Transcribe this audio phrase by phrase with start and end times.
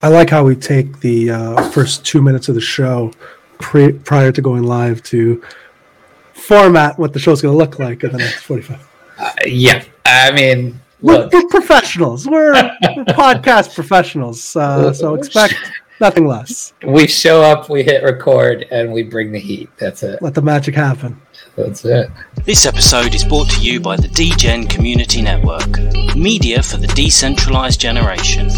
[0.00, 3.10] I like how we take the uh, first two minutes of the show
[3.58, 5.42] pre- prior to going live to
[6.34, 8.88] format what the show's going to look like in the next 45.
[9.18, 12.28] Uh, yeah, I mean, we're, we're professionals.
[12.28, 14.54] We're, we're podcast professionals.
[14.54, 15.56] Uh, so expect
[16.00, 16.74] nothing less.
[16.86, 19.68] We show up, we hit record, and we bring the heat.
[19.78, 20.22] That's it.
[20.22, 21.20] Let the magic happen.
[21.56, 22.08] That's it.
[22.44, 25.76] This episode is brought to you by the DGen Community Network,
[26.14, 28.48] media for the decentralized generation.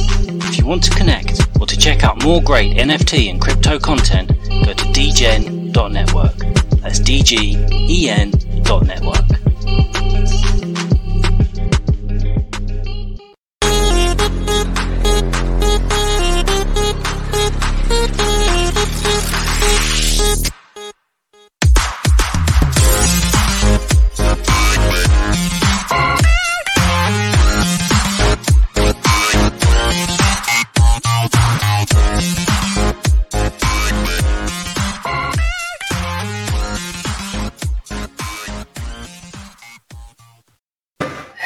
[0.50, 4.30] If you want to connect or to check out more great NFT and crypto content,
[4.48, 6.38] go to dgen.network.
[6.82, 8.30] That's dgen.network.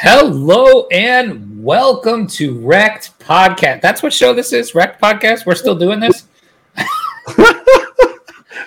[0.07, 3.81] Hello and welcome to Wrecked Podcast.
[3.81, 5.47] That's what show this is, Wrecked Podcast.
[5.47, 6.27] We're still doing this.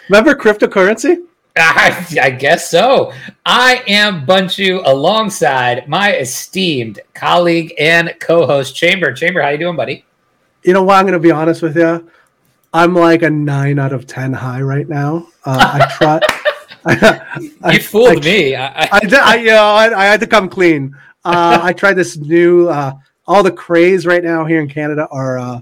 [0.09, 1.22] Remember cryptocurrency?
[1.56, 3.12] I, I, guess so.
[3.47, 9.12] I am Bunchu alongside my esteemed colleague and co-host Chamber.
[9.12, 10.05] Chamber, how you doing, buddy?
[10.64, 10.97] You know what?
[10.97, 12.11] I'm going to be honest with you.
[12.72, 15.28] I'm like a nine out of ten high right now.
[15.44, 16.20] Uh, I try.
[17.62, 18.56] I, you fooled I, me.
[18.56, 19.00] I, I.
[19.22, 20.97] I, you know, I, I had to come clean.
[21.29, 22.69] Uh, I tried this new.
[22.69, 22.93] Uh,
[23.27, 25.61] all the craze right now here in Canada are uh,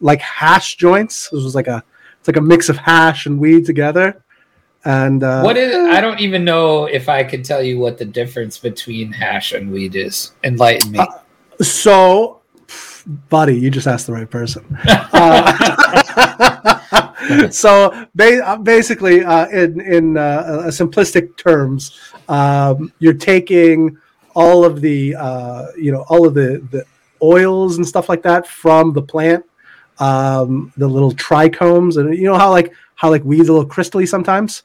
[0.00, 1.28] like hash joints.
[1.28, 1.84] This was like a
[2.18, 4.24] it's like a mix of hash and weed together.
[4.86, 5.74] And uh, what is?
[5.74, 9.70] I don't even know if I can tell you what the difference between hash and
[9.70, 10.32] weed is.
[10.42, 10.98] Enlighten me.
[11.00, 11.06] Uh,
[11.60, 12.40] so,
[13.28, 14.64] buddy, you just asked the right person.
[14.86, 15.50] Uh,
[17.50, 23.98] so ba- basically, uh, in in uh, simplistic terms, um, you're taking
[24.34, 26.84] all of the uh, you know all of the the
[27.22, 29.44] oils and stuff like that from the plant
[29.98, 34.06] um, the little trichomes and you know how like how like weeds a little crystally
[34.06, 34.64] sometimes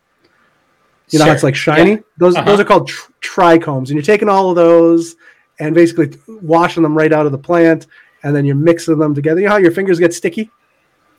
[1.09, 1.31] you know sure.
[1.31, 1.97] how it's like shiny yeah.
[2.17, 2.45] those uh-huh.
[2.45, 5.15] those are called tr- trichomes and you're taking all of those
[5.59, 7.87] and basically washing them right out of the plant
[8.23, 10.49] and then you're mixing them together you know how your fingers get sticky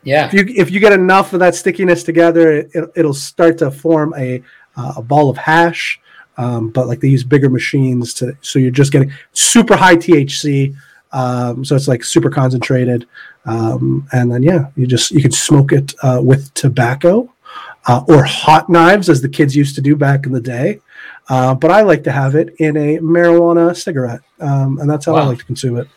[0.03, 3.71] yeah if you if you get enough of that stickiness together it, will start to
[3.71, 4.43] form a
[4.77, 6.01] uh, a ball of hash
[6.41, 10.75] um, but like they use bigger machines to so you're just getting super high THC.
[11.13, 13.07] Um, so it's like super concentrated,
[13.45, 17.31] um, and then yeah, you just you can smoke it uh, with tobacco
[17.87, 20.81] uh, or hot knives, as the kids used to do back in the day.
[21.29, 25.15] Uh, but I like to have it in a marijuana cigarette, um, and that's how
[25.15, 25.23] wow.
[25.23, 25.89] I like to consume it.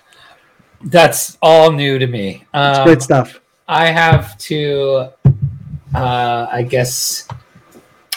[0.85, 2.45] That's all new to me.
[2.53, 3.39] it's great um, stuff.
[3.67, 5.09] I have to,
[5.95, 7.27] uh, I guess,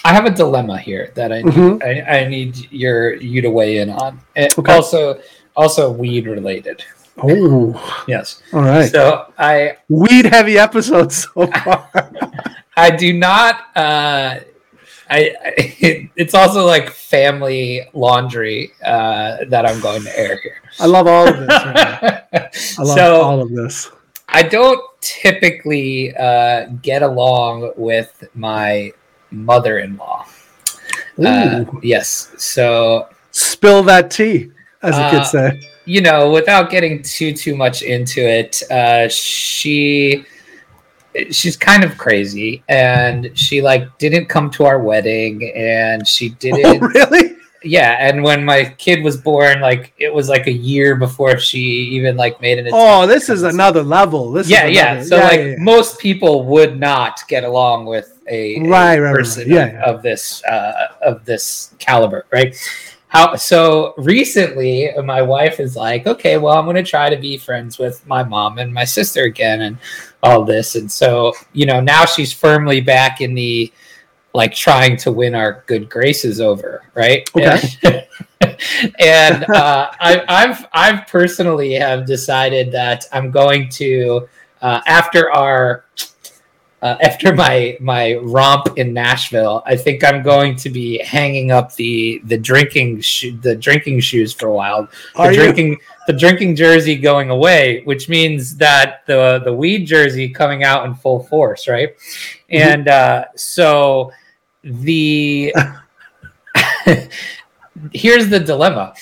[0.06, 1.82] I have a dilemma here that I need, mm-hmm.
[1.82, 4.20] I, I, need your you to weigh in on.
[4.36, 4.72] It, okay.
[4.72, 5.20] Also,
[5.56, 6.84] also weed related.
[7.18, 8.40] Oh, yes.
[8.52, 8.88] All right.
[8.88, 11.90] So I weed heavy episodes so far.
[12.76, 13.56] I do not.
[13.74, 14.38] Uh,
[15.10, 15.54] I, I
[16.14, 20.62] it's also like family laundry uh, that I'm going to air here.
[20.78, 21.48] I love all of this.
[22.78, 23.90] I love so, all of this.
[24.28, 28.92] I don't typically uh, get along with my
[29.30, 30.26] mother-in-law.
[31.24, 32.32] Uh, yes.
[32.38, 34.50] So spill that tea,
[34.82, 35.60] as the kids say.
[35.84, 40.24] You know, without getting too too much into it, uh, she
[41.30, 46.36] she's kind of crazy, and she like didn't come to our wedding, and she oh,
[46.38, 47.35] didn't oh, really
[47.66, 51.58] yeah and when my kid was born like it was like a year before she
[51.58, 54.30] even like made an oh this is another level.
[54.32, 55.02] This yeah yeah.
[55.02, 55.56] so yeah, like yeah, yeah.
[55.58, 59.96] most people would not get along with a, right, a right, person right, yeah, of,
[59.96, 62.56] of, this uh, of this caliber right?
[63.08, 67.38] How so recently my wife is like okay well i'm going to try to be
[67.38, 69.78] friends with my mom and my sister again and
[70.26, 70.74] all this.
[70.74, 73.72] And so you know now she's firmly back in the
[74.36, 77.28] like trying to win our good graces over, right?
[77.34, 78.06] Okay.
[79.00, 84.28] and uh, I, I've I've personally have decided that I'm going to
[84.60, 85.86] uh, after our
[86.82, 91.74] uh, after my my romp in Nashville, I think I'm going to be hanging up
[91.76, 94.86] the the drinking sho- the drinking shoes for a while.
[95.14, 95.78] Are the drinking you?
[96.06, 100.94] the drinking jersey going away, which means that the the weed jersey coming out in
[100.94, 101.96] full force, right?
[101.96, 102.56] Mm-hmm.
[102.56, 104.12] And uh, so
[104.66, 105.54] the
[107.92, 108.94] here's the dilemma.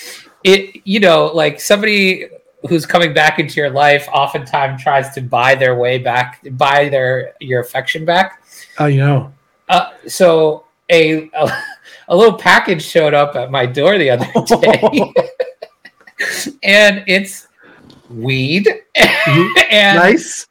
[0.44, 2.28] It you know like somebody
[2.68, 7.34] who's coming back into your life oftentimes tries to buy their way back, buy their
[7.40, 8.42] your affection back.
[8.78, 9.32] Oh, you know.
[9.68, 11.62] Uh, so a, a
[12.08, 14.26] a little package showed up at my door the other
[14.60, 15.12] day,
[16.62, 17.48] and it's
[18.10, 20.46] weed and nice.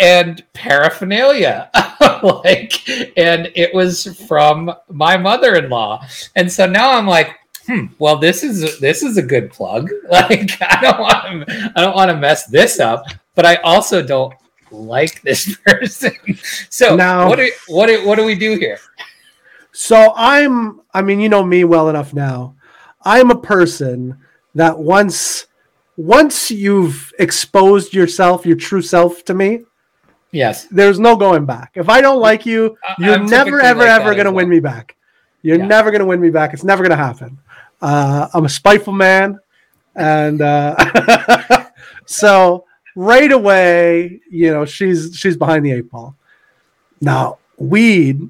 [0.00, 1.70] And paraphernalia.
[2.22, 2.88] Like
[3.18, 6.06] and it was from my mother-in-law.
[6.34, 7.36] And so now i'm like
[7.66, 9.90] hmm well this is this is a good plug.
[10.10, 13.04] Like i don't want to i don't want to mess this up
[13.34, 14.32] but i also don't
[14.70, 16.12] like this person.
[16.70, 18.78] So Now- what do what do, what do we do here?
[19.72, 22.54] So I'm, I mean, you know me well enough now.
[23.02, 24.16] I'm a person
[24.54, 25.46] that once,
[25.98, 29.64] once you've exposed yourself, your true self to me,
[30.32, 31.72] yes there's no going back.
[31.74, 34.34] If I don't like you, I- you're I'm never, ever, like ever going to as
[34.34, 34.96] win me back.
[35.42, 35.66] You're Yeah.
[35.66, 36.52] never going to win me back.
[36.54, 37.38] It's never going to happen.
[37.80, 39.38] Uh, I'm a spiteful man.
[39.94, 40.74] And uh,
[42.06, 42.64] so
[42.96, 46.14] right away, you know, she's she's behind the eight ball.
[47.00, 48.28] Now, weed,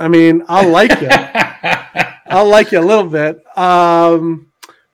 [0.00, 1.08] I mean, I'll like you.
[2.30, 3.42] I'll like you a little bit.
[3.56, 4.47] Um,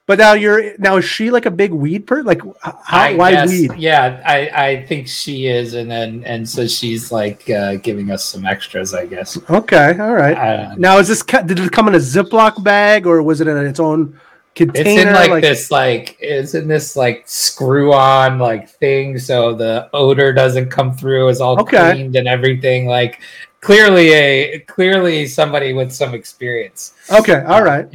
[0.06, 2.26] but now you're now is she like a big weed person?
[2.26, 3.72] Like how, why guess- weed?
[3.76, 8.24] Yeah, I, I think she is, and then and so she's like uh, giving us
[8.24, 9.38] some extras, I guess.
[9.50, 10.36] Okay, all right.
[10.36, 10.94] I don't know.
[10.94, 13.80] Now is this did it come in a Ziploc bag or was it in its
[13.80, 14.20] own
[14.54, 15.10] container?
[15.10, 19.88] It's in like, this like it's in this like screw on like thing, so the
[19.94, 21.28] odor doesn't come through.
[21.28, 21.92] It's all Okay.
[21.92, 22.86] cleaned and everything.
[22.86, 23.20] Like
[23.62, 26.92] clearly a clearly somebody with some experience.
[27.10, 27.88] Okay, all right.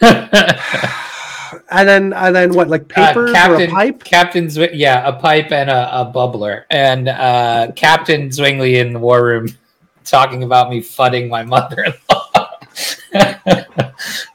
[1.70, 2.68] And then and then what?
[2.68, 4.04] Like papers or a Uh, pipe?
[4.04, 8.98] Captain, Zwi- yeah, a pipe and a, a bubbler, and uh, Captain Zwingli in the
[8.98, 9.48] war room
[10.04, 12.50] talking about me fudding my mother-in-law.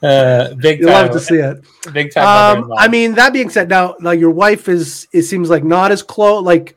[0.04, 1.64] uh, big You time, love to see it.
[1.94, 2.64] big time.
[2.64, 2.74] Um.
[2.78, 6.02] I mean, that being said, now like your wife is it seems like not as
[6.02, 6.76] close, like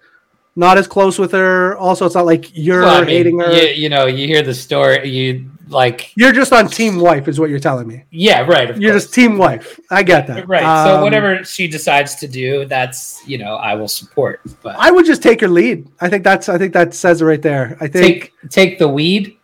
[0.55, 1.77] not as close with her.
[1.79, 3.53] Also, it's not like you're Well, I mean, hating her.
[3.53, 7.41] You, you know, you hear the story, you like, You're just on team wife, is
[7.41, 8.05] what you're telling me.
[8.11, 8.69] yeah, right.
[8.79, 9.05] You're course.
[9.05, 9.81] just team wife.
[9.91, 10.47] I get that.
[10.49, 10.63] right.
[10.65, 14.41] Um, so whatever she decides to do, that's you know, I will support.
[14.63, 15.89] But I would just take your lead.
[16.01, 16.49] I think that's.
[16.49, 17.77] I think that says it right there.
[17.81, 19.37] I think take take the weed.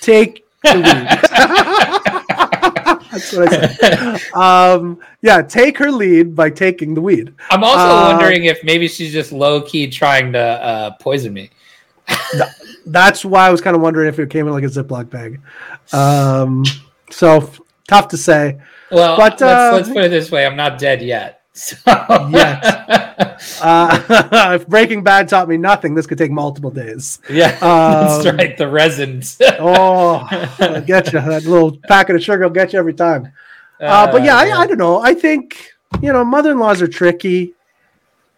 [0.00, 1.08] take the lead.
[3.10, 4.20] that's what I said.
[4.34, 7.32] Um, yeah, take her lead by taking the weed.
[7.50, 11.50] I'm also Uh, wondering if maybe she's just low key trying to uh, poison me.
[12.86, 15.40] That's why I was kind of wondering if it came in like a Ziploc bag.
[15.92, 16.64] Um,
[17.10, 17.50] so
[17.88, 18.60] tough to say.
[18.90, 21.42] Well, But, let's, uh, let's put it this way: I'm not dead yet.
[21.52, 21.76] So.
[23.62, 27.20] Uh, if Breaking Bad taught me nothing, this could take multiple days.
[27.30, 28.56] yeah, that's Um, right.
[28.56, 29.40] The resins.
[29.58, 30.26] Oh,
[30.60, 31.20] I'll get you.
[31.20, 33.32] That little packet of sugar will get you every time.
[33.80, 35.00] Uh, but yeah, I, I don't know.
[35.00, 35.72] I think
[36.02, 37.54] you know, mother-in-laws are tricky.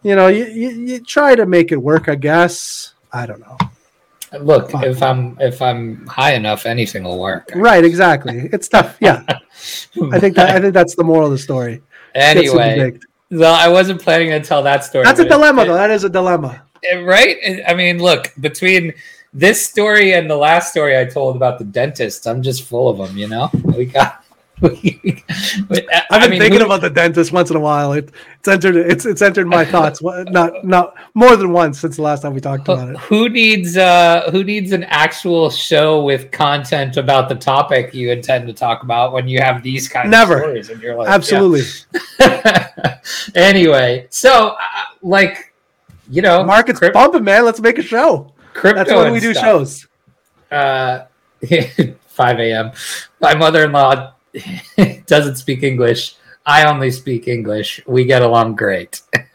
[0.03, 2.09] You know, you, you, you try to make it work.
[2.09, 2.93] I guess.
[3.17, 3.57] I don't know.
[4.41, 7.51] look if I'm if I'm high enough, anything will work.
[7.55, 7.85] Right?
[7.85, 8.49] Exactly.
[8.53, 8.97] It's tough.
[9.01, 9.23] Yeah,
[10.13, 10.51] I think that.
[10.57, 11.83] I think that's the moral of the story.
[12.15, 12.99] Anyway,
[13.31, 15.05] well, I wasn't planning to tell that story.
[15.05, 15.75] that's a dilemma, it- though.
[15.75, 16.63] That is a dilemma.
[16.83, 17.37] it- right?
[17.43, 18.93] It- I mean, look between
[19.33, 22.99] this story and the last story I told about the dentist, I'm just full of
[22.99, 23.17] them.
[23.17, 24.25] You know, we got.
[24.63, 27.93] I I've been mean, thinking about the dentist once in a while.
[27.93, 28.77] It, it's entered.
[28.77, 30.01] It's it's entered my thoughts.
[30.03, 32.97] Not not more than once since the last time we talked about it.
[32.97, 38.47] who needs uh who needs an actual show with content about the topic you intend
[38.47, 40.37] to talk about when you have these kind Never.
[40.37, 41.63] of stories in your life Absolutely.
[42.19, 42.99] Yeah.
[43.35, 44.57] anyway so uh,
[45.03, 45.53] like
[46.09, 47.45] you know Market's cryp- bumping, man.
[47.45, 48.33] Let's make a show.
[48.55, 49.45] crypto That's when we do stuff.
[49.45, 49.87] shows.
[50.51, 51.05] uh
[52.07, 52.73] 5 a.m
[53.21, 54.15] my mother-in-law
[55.07, 56.17] doesn't speak english
[56.47, 59.03] i only speak english we get along great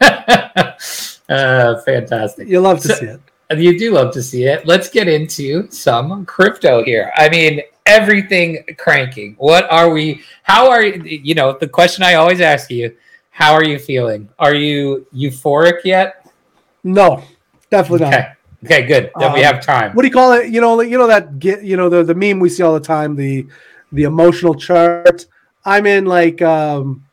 [1.28, 3.20] uh fantastic You love to So- see it.
[3.54, 4.66] You do love to see it.
[4.66, 7.12] Let's get into some crypto here.
[7.16, 9.34] I mean, everything cranking.
[9.36, 10.22] What are we?
[10.42, 11.02] How are you?
[11.04, 12.96] You know, the question I always ask you:
[13.28, 14.30] How are you feeling?
[14.38, 16.26] Are you euphoric yet?
[16.82, 17.22] No,
[17.68, 18.14] definitely not.
[18.14, 18.28] Okay.
[18.64, 18.82] Okay.
[18.86, 19.10] Good.
[19.18, 19.92] Then we Um, have time.
[19.92, 20.48] What do you call it?
[20.48, 22.80] You know, you know that get you know the the meme we see all the
[22.80, 23.46] time the
[23.92, 25.26] the emotional chart.
[25.64, 27.04] I'm in like um,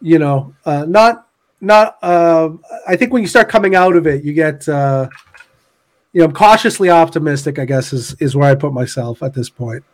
[0.00, 1.28] you know, uh, not
[1.60, 1.96] not.
[2.02, 2.50] Uh,
[2.86, 4.68] I think when you start coming out of it, you get.
[4.68, 5.08] Uh,
[6.12, 7.58] you know, I'm cautiously optimistic.
[7.58, 9.84] I guess is is where I put myself at this point.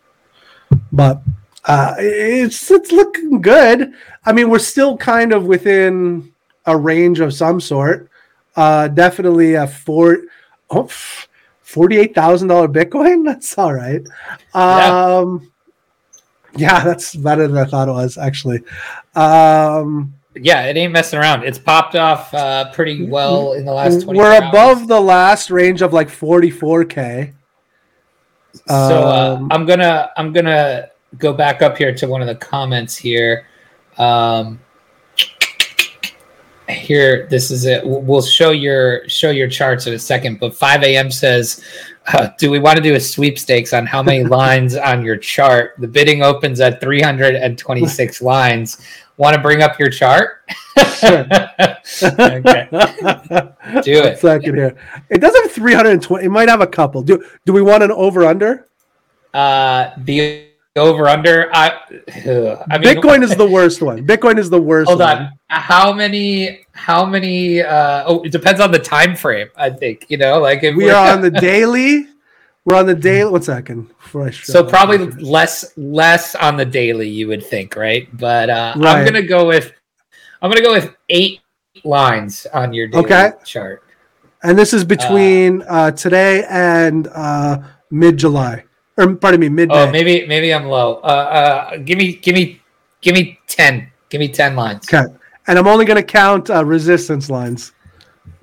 [0.91, 1.21] But
[1.65, 3.93] uh, it's it's looking good.
[4.25, 6.31] I mean, we're still kind of within
[6.65, 8.09] a range of some sort.
[8.55, 10.19] Uh, definitely a four.
[10.69, 10.87] Oh,
[11.61, 13.25] forty-eight thousand dollar Bitcoin.
[13.25, 14.01] That's all right.
[14.53, 15.47] Um, yeah,
[16.57, 18.61] that's better than I thought it was actually.
[19.15, 21.43] Um, yeah, it ain't messing around.
[21.43, 25.81] It's popped off uh, pretty well in the last 20 We're above the last range
[25.81, 27.33] of like 44k.
[28.67, 32.35] So uh, Um, I'm gonna I'm gonna go back up here to one of the
[32.35, 33.47] comments here.
[33.97, 34.59] Um,
[36.69, 37.85] here, this is it.
[37.85, 40.39] We'll we'll show your show your charts in a second.
[40.39, 41.11] But 5 a.m.
[41.11, 41.63] says,
[42.07, 45.75] uh, "Do we want to do a sweepstakes on how many lines on your chart?
[45.79, 48.81] The bidding opens at 326 lines.
[49.17, 50.41] Want to bring up your chart?
[50.97, 51.19] Sure.
[52.03, 52.67] okay,
[53.83, 54.19] do it.
[54.19, 54.75] second here.
[55.09, 56.25] It does have 320.
[56.25, 57.03] It might have a couple.
[57.03, 58.67] Do do we want an over under?
[59.33, 61.49] Uh, the over under.
[61.53, 61.69] I,
[62.25, 64.05] ugh, I mean, Bitcoin is the worst one.
[64.05, 64.87] Bitcoin is the worst.
[64.89, 65.17] Hold one.
[65.17, 65.31] on.
[65.49, 66.65] How many?
[66.73, 67.61] How many?
[67.61, 69.49] Uh, oh, it depends on the time frame.
[69.55, 72.07] I think you know, like if We we're- on the daily.
[72.65, 73.29] We're on the daily.
[73.29, 73.89] One second.
[73.89, 74.69] before I show so that.
[74.71, 77.09] probably less less on the daily.
[77.09, 78.07] You would think, right?
[78.17, 79.73] But uh, I'm gonna go with
[80.41, 81.41] I'm gonna go with eight
[81.83, 83.31] lines on your daily Okay.
[83.43, 83.83] chart.
[84.43, 87.59] And this is between uh, today and uh,
[87.91, 88.63] mid July,
[88.97, 90.95] or pardon me, mid Oh, maybe maybe I'm low.
[91.03, 92.61] Uh, uh, give me give me
[93.01, 93.91] give me ten.
[94.09, 94.87] Give me ten lines.
[94.93, 95.11] Okay.
[95.47, 97.73] And I'm only going to count uh, resistance lines.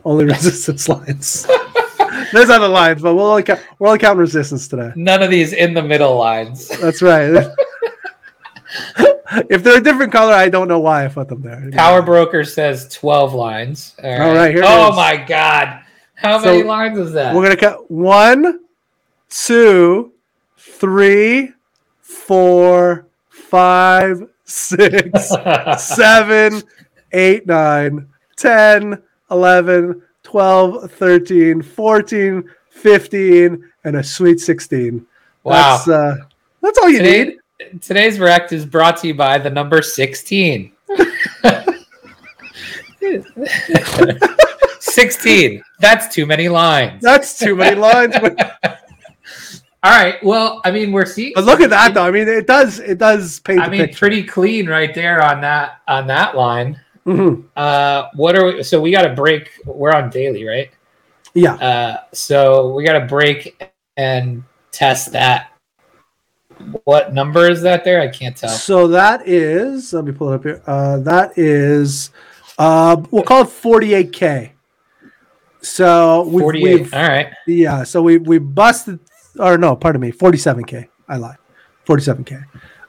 [0.05, 1.47] Only resistance lines.
[2.33, 4.93] There's other lines, but we'll only count, we're only counting resistance today.
[4.97, 6.69] None of these in the middle lines.
[6.81, 7.49] That's right.
[9.49, 11.71] if they're a different color, I don't know why I put them there.
[11.73, 13.95] Power Broker says 12 lines.
[14.03, 14.21] All right.
[14.21, 15.83] All right, oh my God.
[16.15, 17.35] How So, many lines is that?
[17.35, 18.61] We're gonna cut one,
[19.31, 20.13] two,
[20.81, 21.53] three,
[22.01, 25.31] four, five, six,
[25.79, 26.63] seven,
[27.13, 35.07] eight, nine, 10, 11, 12, 13, 14, 15, and a sweet 16.
[35.45, 35.77] wow.
[35.77, 36.17] That's, uh,
[36.63, 37.37] that's all you need.
[37.83, 40.73] Today's Rect is brought to you by the number 16.
[44.81, 45.63] 16.
[45.79, 47.03] That's too many lines.
[47.03, 48.15] That's too many lines.
[49.83, 50.23] All right.
[50.23, 51.33] Well, I mean, we're seeing.
[51.35, 52.03] but look at that, though.
[52.05, 53.99] I mean, it does it does paint I mean, picture.
[53.99, 56.79] pretty clean right there on that on that line.
[57.07, 57.45] Mhm.
[57.57, 58.63] Uh, what are we?
[58.63, 59.51] So we got to break.
[59.65, 60.71] We're on daily, right?
[61.33, 61.55] Yeah.
[61.55, 65.53] Uh, so we got to break and test that.
[66.85, 68.03] What number is that there?
[68.03, 68.51] I can't tell.
[68.51, 70.63] So that is, let me pull it up here.
[70.67, 72.11] Uh, that is,
[72.59, 74.51] uh, we'll call it 48K.
[75.63, 76.63] So we've, 48.
[76.81, 77.29] we've All right.
[77.47, 78.99] yeah, so we, we busted,
[79.41, 80.89] or no, pardon me, 47K.
[81.09, 81.37] I lied.
[81.87, 82.45] 47K.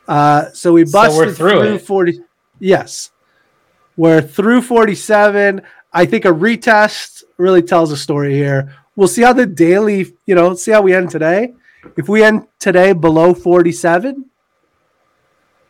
[0.07, 1.79] Uh, so we So busted we're through it.
[1.79, 2.19] 40.
[2.59, 3.11] Yes.
[3.97, 5.61] We're through 47.
[5.93, 8.75] I think a retest really tells a story here.
[8.95, 11.53] We'll see how the daily, you know, see how we end today.
[11.97, 14.25] If we end today below 47,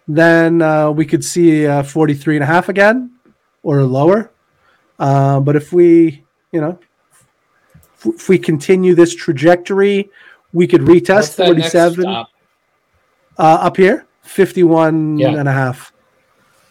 [0.07, 3.11] then uh, we could see uh, 43 and a half again
[3.63, 4.31] or lower.
[4.99, 6.77] Uh, but if we, you know,
[7.93, 10.09] if, if we continue this trajectory,
[10.53, 12.25] we could retest 47 uh,
[13.37, 15.35] up here, 51 Yeah.
[15.39, 15.93] and a half.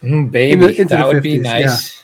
[0.03, 2.03] Mm, baby, into that the would be 50s, nice.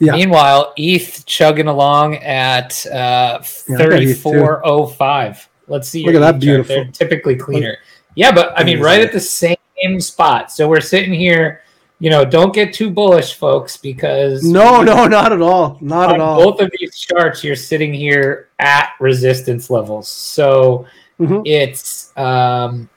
[0.00, 0.12] Yeah.
[0.12, 4.30] Meanwhile, ETH chugging along at uh, Yeah, I got ETH too.
[4.30, 5.48] 3405.
[5.66, 6.04] Let's see.
[6.06, 7.78] Look at that beautiful- typically cleaner.
[8.14, 10.50] Yeah, but I mean, right at the same spot.
[10.52, 11.62] So we're sitting here.
[12.00, 15.78] You know, don't get too bullish, folks, because No, no, not at all.
[15.80, 16.42] Not at all.
[16.42, 20.06] both of these charts, you're sitting here at resistance levels.
[20.08, 20.86] So
[21.20, 21.42] Mhm.
[21.44, 22.88] it's um,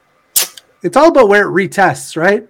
[0.84, 2.46] It's all about where it retests, right?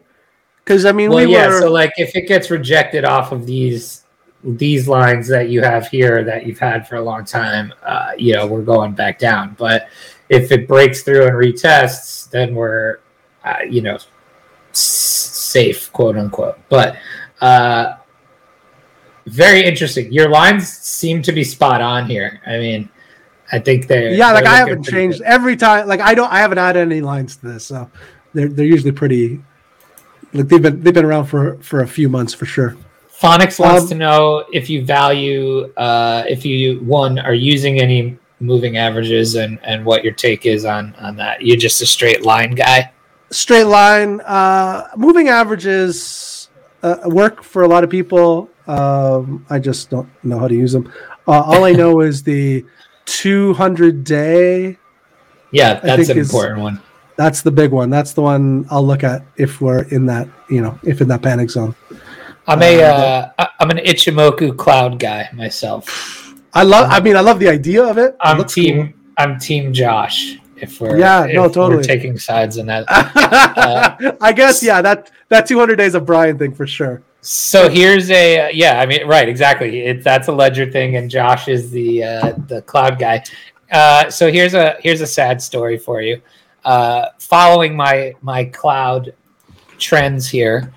[0.64, 1.49] Because I mean, well, we yeah.
[1.49, 4.00] were So like, if it gets rejected off of these
[4.44, 8.35] these lines that you have here that you've had for a long time, uh, you
[8.35, 9.54] know, we're going back down.
[9.56, 9.87] But
[10.28, 12.99] if it breaks through and retests, then we're,
[13.44, 13.99] uh, you know,
[14.73, 16.59] s- safe, quote unquote.
[16.68, 16.97] But
[17.40, 17.97] uh,
[19.26, 20.12] very interesting.
[20.12, 22.40] Your lines seem to be spot on here.
[22.47, 22.88] I mean,
[23.52, 25.26] I think they're yeah, like they're I haven't changed good.
[25.26, 25.87] every time.
[25.87, 27.90] Like I don't, I haven't added any lines to this, so
[28.35, 29.42] they're they're usually pretty.
[30.32, 32.76] Like they've been they've been around for for a few months for sure.
[33.21, 38.18] Phonics wants Um, to know if you value, uh, if you one are using any
[38.40, 41.42] moving averages and and what your take is on on that.
[41.42, 42.90] You're just a straight line guy.
[43.32, 46.48] Straight line, uh, moving averages
[46.82, 48.50] uh, work for a lot of people.
[48.66, 50.92] Um, I just don't know how to use them.
[51.26, 52.64] Uh, all I know is the
[53.06, 54.78] 200 day.
[55.50, 56.82] Yeah, that's an is- important one.
[57.16, 57.90] That's the big one.
[57.90, 61.22] That's the one I'll look at if we're in that, you know, if in that
[61.22, 61.74] panic zone.
[62.46, 66.34] I'm a Uh, uh, I'm an Ichimoku cloud guy myself.
[66.54, 66.90] I love.
[66.90, 68.14] I mean, I love the idea of it.
[68.14, 70.38] It I'm looks team I'm team Josh.
[70.62, 71.83] If we're Yeah, if no, we're totally.
[71.83, 72.87] taking sides in that.
[74.00, 74.16] cool.
[74.21, 74.81] I guess yeah.
[74.81, 77.02] That that 200 days of Brian thing for sure.
[77.21, 79.81] So here's a uh, yeah, I mean right, exactly.
[79.81, 83.25] It, that's a ledger thing, and Josh is the uh, the cloud guy.
[83.71, 86.23] Uh, so here's a here's a sad story for you.
[86.64, 89.14] Uh, following my my cloud
[89.78, 90.73] trends here,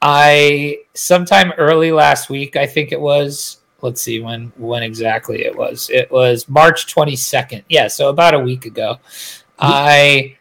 [0.00, 3.58] I sometime early last week, I think it was.
[3.86, 5.88] Let's see when when exactly it was.
[5.90, 7.62] It was March 22nd.
[7.68, 8.98] Yeah, so about a week ago.
[9.60, 10.36] I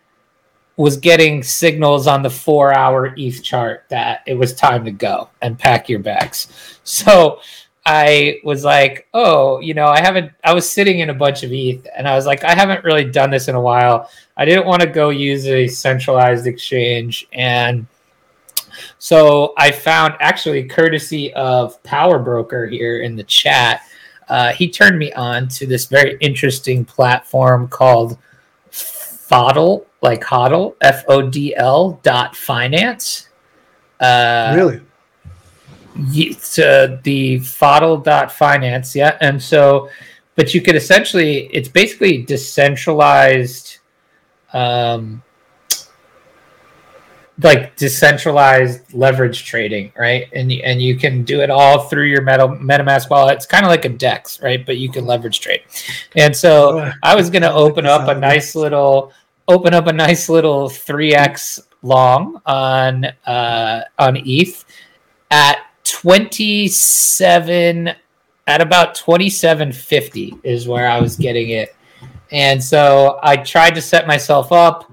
[0.77, 5.29] was getting signals on the four hour ETH chart that it was time to go
[5.41, 6.47] and pack your bags.
[6.87, 7.39] So
[7.83, 11.51] I was like, oh, you know, I haven't, I was sitting in a bunch of
[11.51, 14.07] ETH and I was like, I haven't really done this in a while.
[14.37, 17.27] I didn't want to go use a centralized exchange.
[17.33, 17.87] And
[18.97, 23.81] so I found actually courtesy of Power Broker here in the chat.
[24.27, 28.17] Uh, he turned me on to this very interesting platform called
[28.71, 33.29] Fodl, like Hodl, F O D L dot finance.
[33.99, 34.81] Uh, really?
[35.97, 39.17] It's uh, the Fodl dot finance, yeah.
[39.21, 39.89] And so,
[40.35, 43.77] but you could essentially, it's basically decentralized,
[44.53, 45.23] um,
[47.43, 50.27] like decentralized leverage trading, right?
[50.33, 53.35] And and you can do it all through your Meta, MetaMask wallet.
[53.35, 54.65] It's kind of like a DEX, right?
[54.65, 55.61] But you can leverage trade.
[56.15, 59.11] And so I was going to open up a nice little
[59.47, 64.63] open up a nice little 3x long on uh, on ETH
[65.29, 67.91] at 27
[68.47, 71.75] at about 2750 is where I was getting it.
[72.31, 74.91] And so I tried to set myself up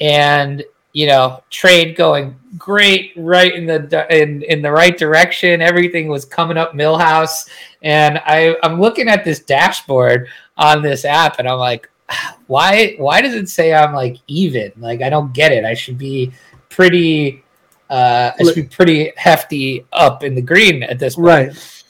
[0.00, 0.62] and
[0.98, 5.62] you know, trade going great, right in the in in the right direction.
[5.62, 7.48] Everything was coming up Milhouse,
[7.82, 10.26] and I I'm looking at this dashboard
[10.56, 11.88] on this app, and I'm like,
[12.48, 14.72] why why does it say I'm like even?
[14.76, 15.64] Like I don't get it.
[15.64, 16.32] I should be
[16.68, 17.44] pretty.
[17.88, 21.26] Uh, I should be pretty hefty up in the green at this point.
[21.26, 21.84] Right.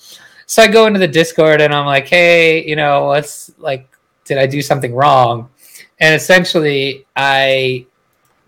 [0.44, 3.88] So I go into the Discord and I'm like, hey, you know, what's like,
[4.26, 5.48] did I do something wrong?
[5.98, 7.86] And essentially, I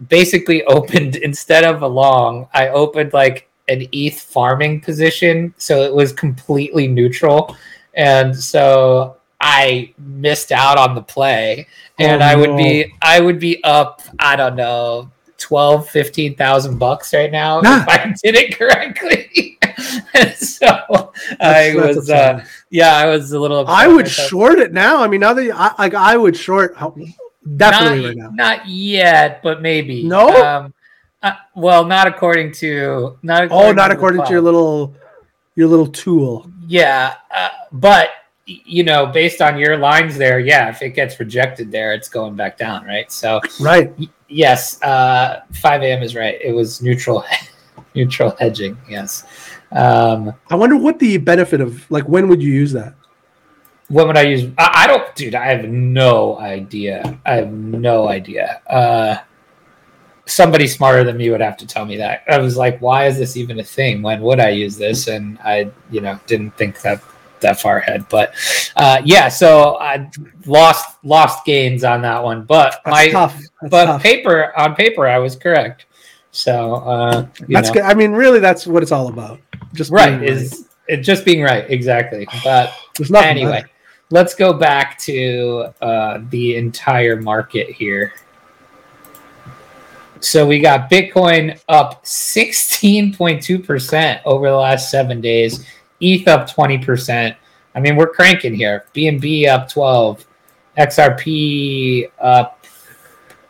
[0.08, 5.94] basically opened instead of a long, I opened like an ETH farming position, so it
[5.94, 7.56] was completely neutral,
[7.94, 11.66] and so I missed out on the play,
[11.98, 12.56] and oh, I would no.
[12.56, 17.82] be I would be up I don't know 12 15,000 bucks right now nah.
[17.82, 19.58] if I did it correctly.
[20.36, 24.72] so that's, I that's was uh, yeah I was a little I would short it
[24.72, 25.02] now.
[25.02, 26.76] I mean now that you, I, like I would short
[27.56, 28.30] Definitely not, right now.
[28.30, 30.04] Not yet, but maybe.
[30.04, 30.28] No.
[30.28, 30.74] Um,
[31.22, 33.42] uh, well, not according to not.
[33.42, 34.94] Oh, according oh, not to according to your little
[35.54, 36.50] your little tool.
[36.66, 38.10] Yeah, uh, but
[38.46, 42.34] you know, based on your lines there, yeah, if it gets rejected there, it's going
[42.34, 43.10] back down, right?
[43.12, 43.96] So, right.
[43.98, 46.02] Y- yes, uh, 5 a.m.
[46.02, 46.40] is right.
[46.42, 47.24] It was neutral,
[47.94, 48.76] neutral hedging.
[48.88, 49.24] Yes.
[49.72, 52.94] Um, I wonder what the benefit of like when would you use that?
[53.90, 54.50] What would I use?
[54.57, 55.35] I, I, don't, dude.
[55.35, 57.18] I have no idea.
[57.26, 58.62] I have no idea.
[58.68, 59.16] Uh,
[60.26, 62.22] somebody smarter than me would have to tell me that.
[62.29, 64.00] I was like, why is this even a thing?
[64.00, 65.09] When would I use this?
[65.09, 67.03] And I, you know, didn't think that
[67.40, 68.07] that far ahead.
[68.09, 68.33] But
[68.76, 70.09] uh, yeah, so I
[70.46, 72.44] lost lost gains on that one.
[72.44, 73.42] But that's my tough.
[73.70, 74.03] But tough.
[74.03, 75.87] paper on paper, I was correct.
[76.31, 77.74] So uh, that's know.
[77.74, 77.83] good.
[77.83, 79.40] I mean, really, that's what it's all about.
[79.74, 82.29] Just right is it just being right exactly.
[82.44, 82.72] But
[83.14, 83.62] anyway.
[83.62, 83.70] Better
[84.11, 88.12] let's go back to uh, the entire market here.
[90.20, 95.64] So we got Bitcoin up 16.2% over the last seven days,
[96.01, 97.37] ETH up 20%.
[97.75, 98.85] I mean, we're cranking here.
[98.94, 100.25] BNB up 12,
[100.77, 102.64] XRP up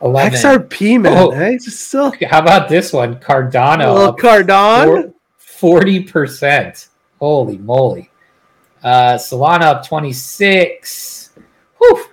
[0.03, 0.38] 11.
[0.38, 1.18] XRP, man.
[1.18, 1.59] Oh, eh?
[1.59, 2.12] still...
[2.29, 3.16] How about this one?
[3.16, 4.16] Cardano.
[4.16, 5.12] Cardano?
[5.42, 6.88] 40%.
[7.18, 8.10] Holy moly.
[8.83, 11.31] Uh, Solana up 26.
[11.79, 12.05] Whew,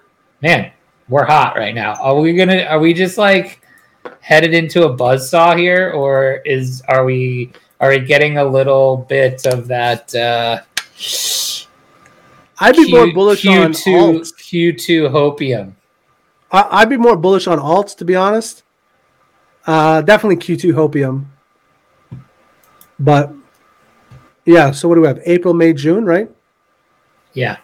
[0.42, 0.72] man,
[1.08, 1.94] we're hot right now.
[1.96, 2.64] Are we gonna?
[2.64, 3.62] Are we just like
[4.20, 9.06] headed into a buzz saw here, or is are we are we getting a little
[9.10, 10.14] bit of that?
[10.14, 10.62] Uh,
[12.60, 14.34] I'd be Q, more bullish Q2, on alts.
[14.34, 15.74] Q2 hopium.
[16.52, 18.64] I, would be more bullish on alts, to be honest.
[19.66, 21.26] Uh, definitely Q2 hopium.
[23.00, 23.32] But
[24.46, 25.20] yeah, so what do we have?
[25.26, 26.32] April, May, June, right?
[27.38, 27.58] Yeah.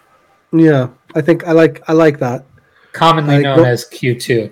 [0.52, 2.46] Yeah, I think I like I like that.
[2.92, 4.52] Commonly known go, as Q2.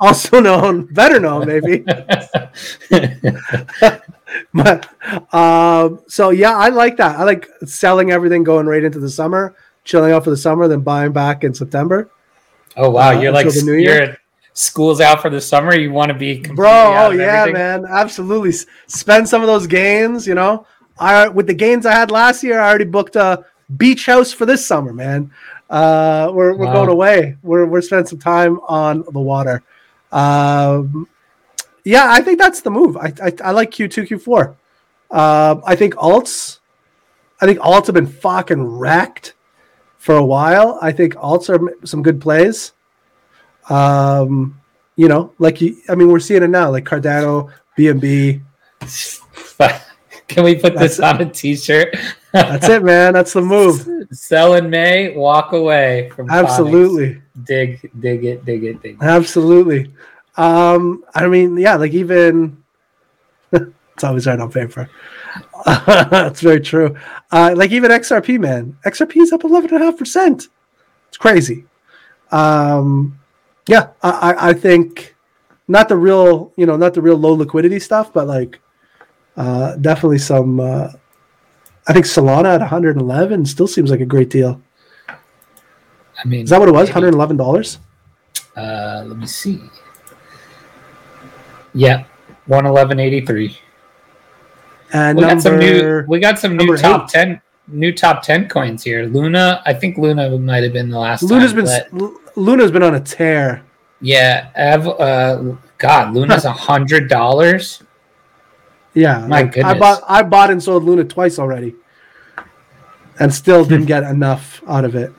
[0.00, 1.80] Also known, better known maybe.
[4.54, 4.88] but
[5.34, 7.18] um, so yeah, I like that.
[7.18, 9.54] I like selling everything going right into the summer,
[9.84, 12.10] chilling out for the summer, then buying back in September.
[12.78, 14.16] Oh wow, uh, you're like the you're
[14.54, 15.74] school's out for the summer.
[15.74, 16.70] You want to be bro?
[16.70, 17.52] Oh yeah, everything.
[17.52, 18.52] man, absolutely.
[18.86, 20.66] Spend some of those gains, you know
[20.98, 23.44] I with the gains I had last year, I already booked a
[23.76, 25.30] beach house for this summer, man.
[25.70, 26.72] Uh, we're we're Wow.
[26.72, 27.36] going away.
[27.42, 29.62] We're we're spending some time on the water.
[30.10, 31.08] Um,
[31.84, 32.96] yeah, I think that's the move.
[32.96, 34.56] I I, I like Q two Q four.
[35.10, 36.58] Um, I think alts.
[37.40, 39.34] I think alts have been fucking wrecked
[39.98, 40.78] for a while.
[40.80, 42.72] I think alts are some good plays.
[43.68, 44.60] Um,
[44.96, 48.42] you know, like you, I mean, we're seeing it now, like Cardano, BNB.
[50.28, 51.94] Can we put this on a t-shirt?
[52.32, 53.12] That's it, man.
[53.12, 53.86] That's the move.
[54.10, 56.30] Sell in May, walk away from.
[56.30, 57.20] Absolutely.
[57.44, 59.02] Dig, dig it, dig it, dig it.
[59.02, 59.92] Absolutely.
[60.36, 62.62] Um, I mean, yeah, like even
[63.52, 64.88] it's always right on paper.
[65.66, 66.96] That's very true.
[67.30, 70.48] Uh, like even XRP, man, XRP is up eleven and a half percent.
[71.08, 71.66] It's crazy.
[72.30, 73.18] Um,
[73.68, 75.14] yeah, I, I, I think
[75.68, 78.60] not the real, you know, not the real low liquidity stuff, but like
[79.36, 80.60] uh, definitely some.
[80.60, 80.92] Uh,
[81.88, 84.60] I think Solana at 111 still seems like a great deal.
[85.08, 86.88] I mean, Is that what it was?
[86.88, 87.78] 111 dollars.
[88.56, 89.60] Uh, let me see.
[91.74, 92.04] Yeah,
[92.46, 93.58] one eleven eighty three.
[94.92, 96.04] And We number got some new.
[96.06, 97.08] We got some new top eight.
[97.08, 97.40] ten.
[97.68, 99.06] New top ten coins here.
[99.06, 99.62] Luna.
[99.64, 101.22] I think Luna might have been the last.
[101.22, 103.62] Luna's time, been Luna's been on a tear.
[104.00, 104.50] yeah.
[104.54, 105.42] Ev, uh,
[105.78, 107.82] God, Luna's a hundred dollars.
[108.94, 111.74] Yeah, My like, I bought I bought and sold Luna twice already,
[113.18, 115.12] and still didn't get enough out of it.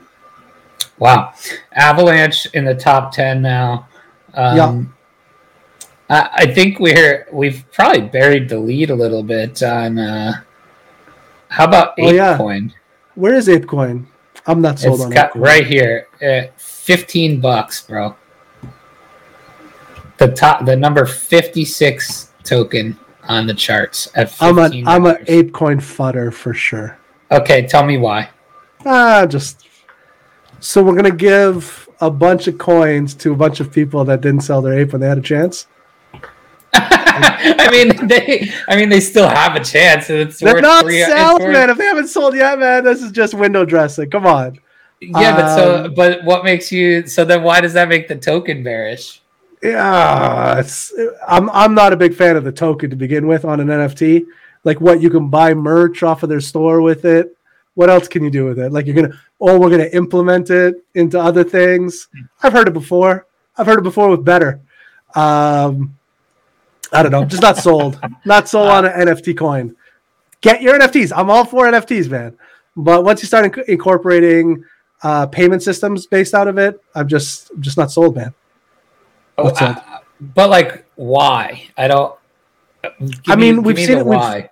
[0.98, 1.32] Wow,
[1.72, 3.88] Avalanche in the top ten now.
[4.34, 4.94] Um,
[6.08, 9.98] I, I think we're we've probably buried the lead a little bit on.
[9.98, 10.34] Uh,
[11.48, 12.36] how about Oh, yeah.
[12.38, 12.72] ApeCoin?
[13.16, 14.06] Where is ApeCoin?
[14.46, 15.40] I'm not sold It's on got ApeCoin.
[15.40, 18.14] right here, uh, fifteen bucks, bro.
[20.18, 25.82] The top, the number fifty-six token on the charts at I'm an I'm an ApeCoin
[25.82, 26.98] fodder for sure.
[27.30, 28.30] Okay, tell me why.
[28.84, 29.66] Ah, just
[30.60, 34.42] so we're gonna give a bunch of coins to a bunch of people that didn't
[34.42, 35.66] sell their ape when they had a chance.
[36.76, 38.50] I mean, they.
[38.68, 40.10] I mean, they still have a chance.
[40.10, 41.70] It's They're worth not three- sold, worth- man.
[41.70, 44.10] If they haven't sold yet, man, this is just window dressing.
[44.10, 44.58] Come on.
[45.00, 47.06] Yeah, but so, Um, but what makes you?
[47.06, 49.20] So then, why does that make the token bearish?
[49.64, 50.62] Yeah,
[51.26, 54.26] I'm I'm not a big fan of the token to begin with on an NFT.
[54.62, 57.34] Like what you can buy merch off of their store with it.
[57.72, 58.72] What else can you do with it?
[58.72, 62.08] Like you're gonna oh we're gonna implement it into other things.
[62.42, 63.26] I've heard it before.
[63.56, 64.60] I've heard it before with better.
[65.14, 65.96] Um,
[66.92, 67.24] I don't know.
[67.24, 67.98] Just not sold.
[68.26, 69.74] not sold on an NFT coin.
[70.42, 71.10] Get your NFTs.
[71.16, 72.36] I'm all for NFTs, man.
[72.76, 74.62] But once you start inc- incorporating
[75.02, 78.34] uh, payment systems based out of it, I'm just just not sold, man.
[79.38, 81.64] Oh, What's I- but like, why?
[81.76, 82.14] I don't.
[83.28, 84.50] I mean, give we've me seen it- Why?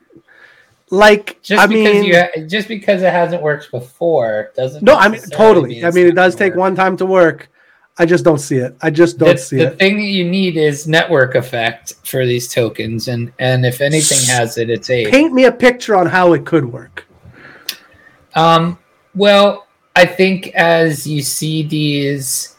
[0.90, 4.83] Like Just I because mean, you ha- just because it hasn't worked before doesn't.
[4.83, 5.85] no, I mean totally.
[5.85, 6.59] I mean, it does take work.
[6.61, 7.49] one time to work.
[7.99, 8.77] I just don't see it.
[8.83, 9.71] I just don't the, see the it.
[9.71, 14.18] The thing that you need is network effect for these tokens, and and if anything
[14.35, 15.11] has it, it's a.
[15.11, 17.07] Paint me a picture on how it could work.
[18.35, 18.79] Um,
[19.14, 19.66] well,
[19.97, 22.57] I think as you see these.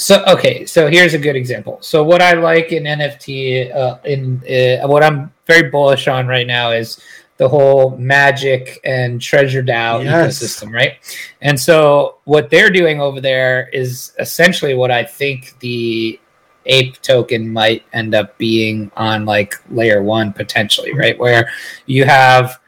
[0.00, 1.78] So okay, so here's a good example.
[1.82, 6.46] So what I like in NFT, uh, in uh, what I'm very bullish on right
[6.46, 6.98] now is
[7.36, 10.38] the whole Magic and Treasure DAO Yes.
[10.42, 10.94] ecosystem, right?
[11.42, 16.18] And so what they're doing over there is essentially what I think the
[16.64, 21.18] ape token might end up being on like layer one potentially, right?
[21.18, 21.50] Where
[21.84, 22.58] you have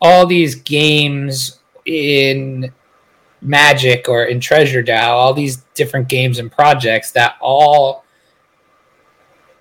[0.00, 2.70] all these games in
[3.42, 8.04] Magic or in Treasure DAO, all these different games and projects that all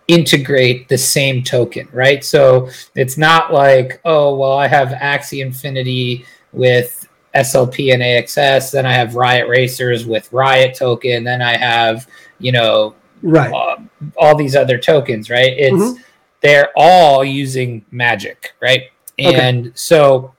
[0.07, 2.23] integrate the same token, right?
[2.23, 8.85] So it's not like, oh, well, I have Axie Infinity with SLP and AXS, then
[8.85, 12.07] I have Riot Racers with Riot token, then I have,
[12.39, 13.53] you know, Right.
[13.53, 13.77] uh,
[14.17, 15.53] all these other tokens, right?
[15.57, 15.97] It's Mhm.
[16.41, 18.85] they're all using magic, right?
[19.19, 19.33] Okay.
[19.39, 20.33] And so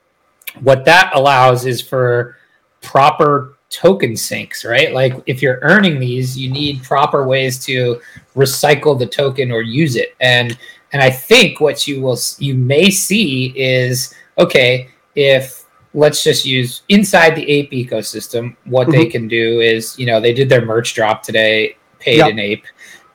[0.61, 2.37] what that allows is for
[2.83, 4.93] proper token sinks, right?
[4.93, 7.99] Like if you're earning these, you need proper ways to
[8.35, 10.15] recycle the token or use it.
[10.21, 10.55] And
[10.91, 15.65] and I think what you will you may see is okay, if
[15.95, 19.11] let's just use inside the ape ecosystem, what they Mhm.
[19.11, 22.29] can do is, you know, they did their merch drop today, paid Yep.
[22.31, 22.65] an ape.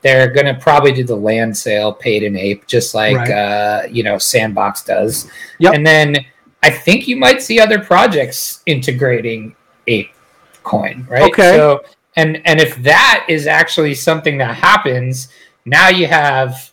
[0.02, 3.30] They're gonna probably do the land sale paid in ape, just like Right.
[3.30, 5.28] uh, you know, Sandbox does.
[5.58, 5.74] Yep.
[5.74, 6.16] And then
[6.62, 9.54] I think you might see other projects integrating
[9.88, 10.12] ape
[10.62, 11.30] coin, right?
[11.32, 11.56] Okay.
[11.56, 11.82] So
[12.16, 15.28] and and if that is actually something that happens,
[15.64, 16.72] now you have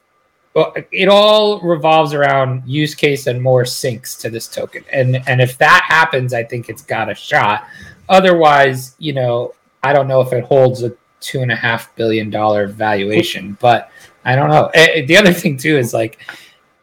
[0.56, 4.84] well, it all revolves around use case and more sinks to this token.
[4.92, 7.68] And and if that happens, I think it's got a shot.
[8.08, 12.30] Otherwise, you know, I don't know if it holds a two and a half billion
[12.30, 13.92] dollar valuation, but
[14.24, 14.72] I don't know.
[14.74, 16.20] Eh, eh, the other thing too is like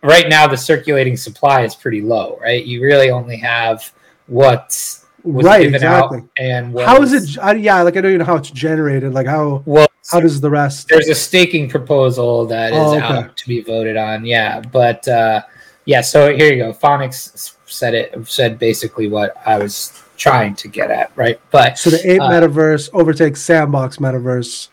[0.03, 2.65] right now the circulating supply is pretty low, right?
[2.65, 3.93] You really only have
[4.27, 6.23] what right, exactly.
[6.37, 7.39] and How is it?
[7.39, 9.13] I, yeah, like I don't even know how it's generated.
[9.15, 10.89] Like how Well, how does the rest?
[10.89, 13.05] there's a staking proposal that is Oh, okay.
[13.05, 14.25] out to be voted on.
[14.27, 15.43] Yeah, but uh,
[15.85, 16.01] yeah.
[16.01, 16.73] So here you go.
[16.73, 21.41] Phonics said it said basically what I was trying to get at, right?
[21.51, 24.69] But So the ape Uh, metaverse overtakes sandbox metaverse.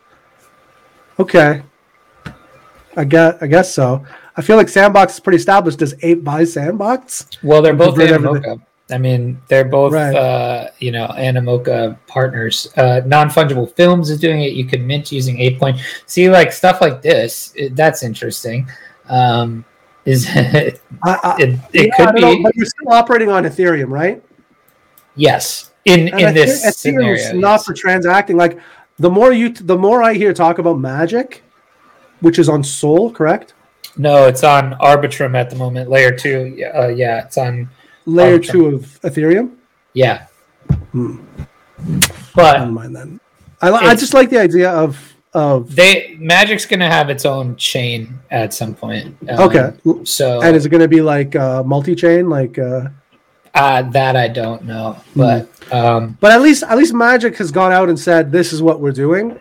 [1.20, 1.62] Okay,
[2.96, 4.06] I guess I guess so.
[4.38, 5.80] I feel like sandbox is pretty established.
[5.80, 7.28] Does ape buy sandbox?
[7.44, 8.64] well, they're both Convert everything.
[8.92, 10.16] I mean, they're both Right.
[10.16, 12.68] uh, you know Animoca partners.
[12.78, 14.54] Uh, Non fungible films is doing it.
[14.54, 15.80] You can mint using ApeCoin.
[16.06, 17.54] See, like stuff like this.
[17.56, 18.68] It, that's interesting.
[19.08, 19.64] Um,
[20.06, 20.82] is it?
[21.04, 23.90] I, I, It, it yeah, could don't know, be but you're still operating on Ethereum,
[23.90, 24.24] right?
[25.16, 25.72] yes.
[25.86, 27.66] In And in this Ethereum's scenario, not yes.
[27.66, 28.38] for transacting.
[28.38, 28.60] Like
[28.98, 31.42] the more you, the more I hear talk about Magic,
[32.20, 33.54] which is on Sol, correct?
[33.98, 35.90] No, it's on Arbitrum at the moment.
[35.90, 36.62] Layer two.
[36.76, 37.70] Uh, yeah, it's on.
[38.06, 39.56] Layer two of Ethereum.
[39.94, 40.28] Yeah.
[40.92, 41.24] Hmm.
[42.36, 43.20] But Never mind then.
[43.62, 44.98] I, I just like the idea of
[45.34, 49.16] of they Magic's gonna have its own chain at some point.
[49.30, 49.74] Um, okay.
[50.04, 52.58] So And is it going to be like uh, multi-chain, like?
[52.58, 52.90] Uh,
[53.54, 57.72] uh, that I don't know, but um, But at least at least Magic has gone
[57.72, 59.40] out and said this is what we're doing.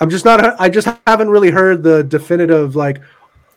[0.00, 3.00] I'm just not I just haven't really heard the definitive like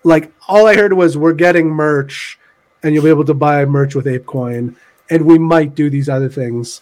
[0.04, 2.39] like all I heard was we're getting merch
[2.84, 4.76] and you'll be able to buy merch with ApeCoin
[5.10, 6.82] and we might do these other things.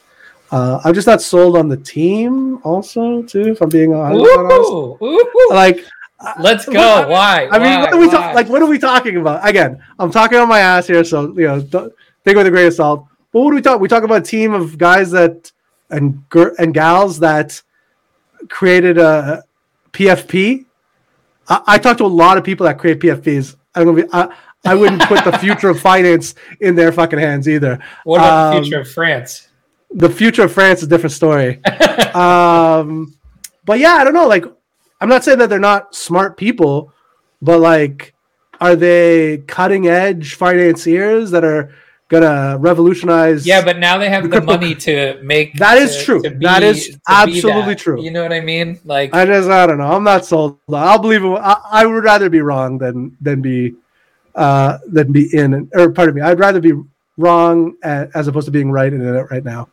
[0.51, 4.23] Uh, I'm just not sold on the team also too if I'm being honest.
[4.25, 5.85] ooh, ooh, Like
[6.39, 6.79] let's go.
[6.79, 7.49] I- Why?
[7.51, 7.81] I mean, Why?
[7.81, 8.13] what are we Why?
[8.13, 8.35] talking?
[8.35, 9.47] Like, what are we talking about?
[9.47, 11.93] Again, I'm talking on my ass here, so you know, don't,
[12.25, 13.05] take it with a grain of salt.
[13.31, 13.79] But what do we talk?
[13.79, 15.51] We talk about a team of guys that
[15.89, 16.23] and
[16.57, 17.61] and gals that
[18.49, 19.43] created a
[19.93, 20.65] PFP.
[21.47, 23.55] I, I talked to a lot of people that create PFPs.
[23.75, 24.09] I'm gonna be.
[24.11, 24.35] I,
[24.69, 27.79] I wouldn't put the future of finance in their fucking hands either.
[28.03, 29.47] what about um, the future of France?
[29.91, 31.59] The future of France is a different story.
[32.13, 33.15] um,
[33.65, 34.27] but yeah, I don't know.
[34.27, 34.45] Like,
[35.01, 36.93] I'm not saying that they're not smart people,
[37.41, 38.13] but like,
[38.61, 41.73] are they cutting edge financiers that are
[42.09, 43.47] gonna revolutionize?
[43.47, 45.55] Yeah, but now they have the the money to make.
[45.55, 46.21] That is to- true.
[46.21, 47.79] to That is absolutely that.
[47.79, 48.03] true.
[48.03, 48.79] You know what I mean?
[48.85, 49.91] Like, I just I don't know.
[49.91, 50.59] I'm not sold.
[50.71, 51.29] I'll believe it.
[51.29, 53.73] I, I would rather be wrong than than be
[54.35, 56.21] uh than be in or pardon me.
[56.21, 56.73] I'd rather be
[57.17, 59.69] wrong as opposed to being right in it right now.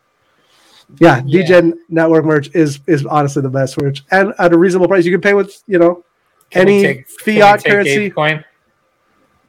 [1.01, 1.43] Yeah, Yeah.
[1.45, 5.05] DGen network merch is is honestly the best merch and at a reasonable price.
[5.05, 6.05] You can pay with you know
[6.51, 8.11] can any take- fiat currency.
[8.11, 8.45] ApeCoin?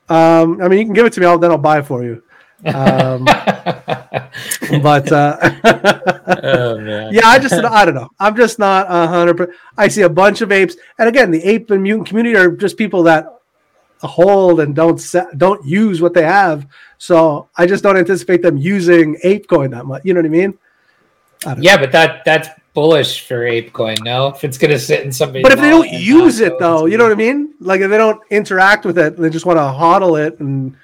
[0.09, 1.25] Um, I mean, you can give it to me.
[1.25, 2.23] I'll, then I'll buy it for you.
[2.65, 3.25] Um,
[4.81, 5.37] but uh,
[6.43, 7.13] oh man.
[7.13, 8.09] yeah, I just I don't know.
[8.19, 9.51] I'm just not a hundred.
[9.77, 12.77] I see a bunch of apes, and again, the ape and mutant community are just
[12.77, 13.25] people that
[14.01, 16.67] hold and don't se- don't use what they have.
[16.97, 20.03] So I just don't anticipate them using ApeCoin that much.
[20.05, 20.57] You know what I mean?
[21.45, 21.63] I don't know.
[21.63, 24.03] Yeah, but that that's bullish for ApeCoin.
[24.03, 25.43] No, if it's gonna sit in somebody's.
[25.43, 27.53] But if they don't use it though, you know what I mean?
[27.59, 30.75] Like if they don't interact with it, they just want to hodl it and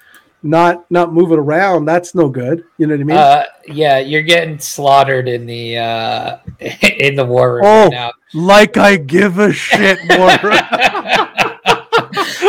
[0.42, 1.86] not not move it around.
[1.86, 2.64] That's no good.
[2.78, 3.16] You know what I mean?
[3.16, 8.12] Uh, yeah, you're getting slaughtered in the uh, in the war room Oh, right now.
[8.34, 10.36] like I give a shit more.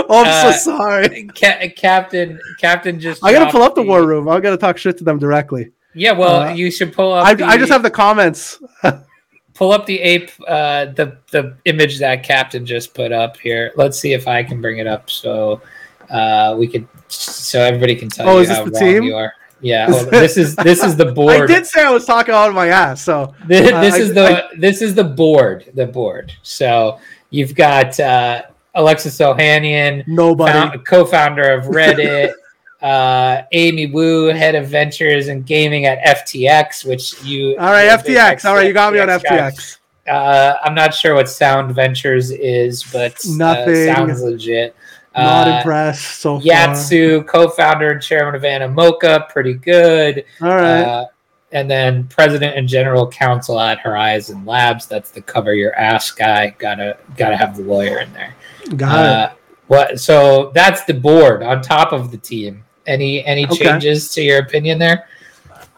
[0.10, 1.28] oh, I'm Uh, so sorry.
[1.36, 3.24] Ca- Captain, Captain just.
[3.24, 4.28] I gotta pull up the war room.
[4.30, 5.72] I gotta talk shit to them directly.
[5.94, 7.26] Yeah, well, Uh, you should pull up.
[7.26, 8.60] I, the, I just have the comments.
[9.54, 13.72] pull up the ape, uh, the the image that Captain just put up here.
[13.76, 15.62] Let's see if I can bring it up so
[16.10, 19.04] uh, we could, so everybody can tell Oh, you how the wrong team?
[19.04, 19.34] you are.
[19.62, 20.10] Yeah, hold on.
[20.12, 21.44] this is this is the board.
[21.44, 23.02] I did say I was talking out of my ass.
[23.02, 25.72] So This, Uh, this I- is the this is the board.
[25.74, 26.34] The board.
[26.44, 28.42] So you've got uh,
[28.76, 30.52] Alexis Ohanian, nobody.
[30.52, 32.34] found, co-founder of Reddit,
[32.82, 37.58] uh, Amy Wu, head of ventures and gaming at FTX, which you.
[37.58, 38.46] All right, you're a big FTX.
[38.46, 39.08] All right, you got me on.
[39.08, 39.78] FTX.
[40.08, 43.86] Uh, I'm not sure what Sound Ventures is, but uh, Nothing.
[43.94, 44.76] sounds legit.
[45.16, 46.46] Not Uh, impressed so far.
[46.46, 50.26] Yat Siu, co-founder and chairman of Animoca, pretty good.
[50.42, 50.82] All right.
[50.82, 51.06] Uh,
[51.54, 54.88] and then president and general counsel at Horizen Labs.
[54.88, 56.54] That's the cover your ass guy.
[56.60, 58.36] Gotta gotta have the lawyer in there.
[58.78, 59.30] Got Uh,
[59.68, 60.00] what?
[60.00, 62.64] So that's the board on top of the team.
[62.88, 63.66] Any any Okay.
[63.66, 65.06] changes to your opinion there?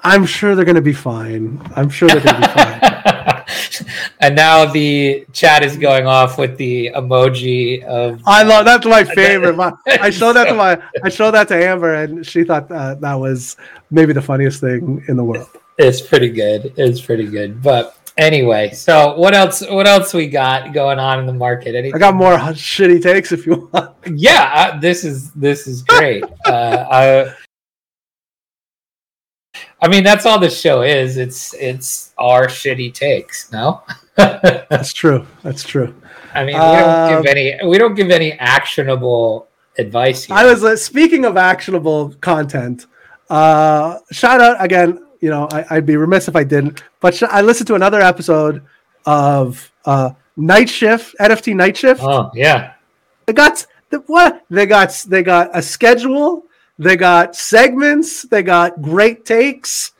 [0.03, 1.59] I'm sure they're gonna be fine.
[1.75, 3.85] I'm sure they're gonna be fine.
[4.19, 8.21] and now the chat is going off with the emoji of.
[8.25, 9.55] I love that's my favorite.
[9.55, 12.95] My, I showed that to my I showed that to Amber, and she thought uh,
[12.95, 13.57] that was
[13.91, 15.49] maybe the funniest thing in the world.
[15.77, 16.73] It's pretty good.
[16.77, 17.61] It's pretty good.
[17.61, 19.61] But anyway, so what else?
[19.61, 21.75] What else we got going on in the market?
[21.75, 21.95] Anything?
[21.95, 23.95] I got more shitty takes if you want.
[24.05, 26.23] Yeah, uh, this is this is great.
[26.45, 27.33] uh, I,
[29.81, 31.17] I mean, that's all the show is.
[31.17, 33.51] It's it's our shitty takes.
[33.51, 33.83] No,
[34.15, 35.25] that's true.
[35.43, 35.93] That's true.
[36.33, 37.65] I mean, we don't give any.
[37.65, 40.25] We don't give any actionable advice.
[40.25, 40.35] Here.
[40.35, 42.87] I was uh, speaking of actionable content.
[43.29, 45.06] Uh, shout out again.
[45.19, 46.83] You know, I, would be remiss if I didn't.
[46.99, 48.63] But I listened to another episode
[49.05, 52.01] of uh, Night Shift NFT Night Shift.
[52.03, 52.73] Oh yeah,
[53.25, 54.91] they got the, what they got.
[55.07, 56.47] They got a schedule
[56.79, 58.23] they got segments.
[58.23, 59.93] They got great takes.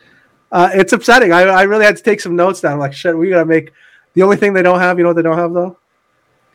[0.52, 1.34] Uh, it's upsetting.
[1.34, 2.74] I, I really had to take some notes down.
[2.74, 3.74] I'm like, shit, we gotta make
[4.14, 4.98] the only thing they don't have.
[4.98, 5.78] You know what they don't have though?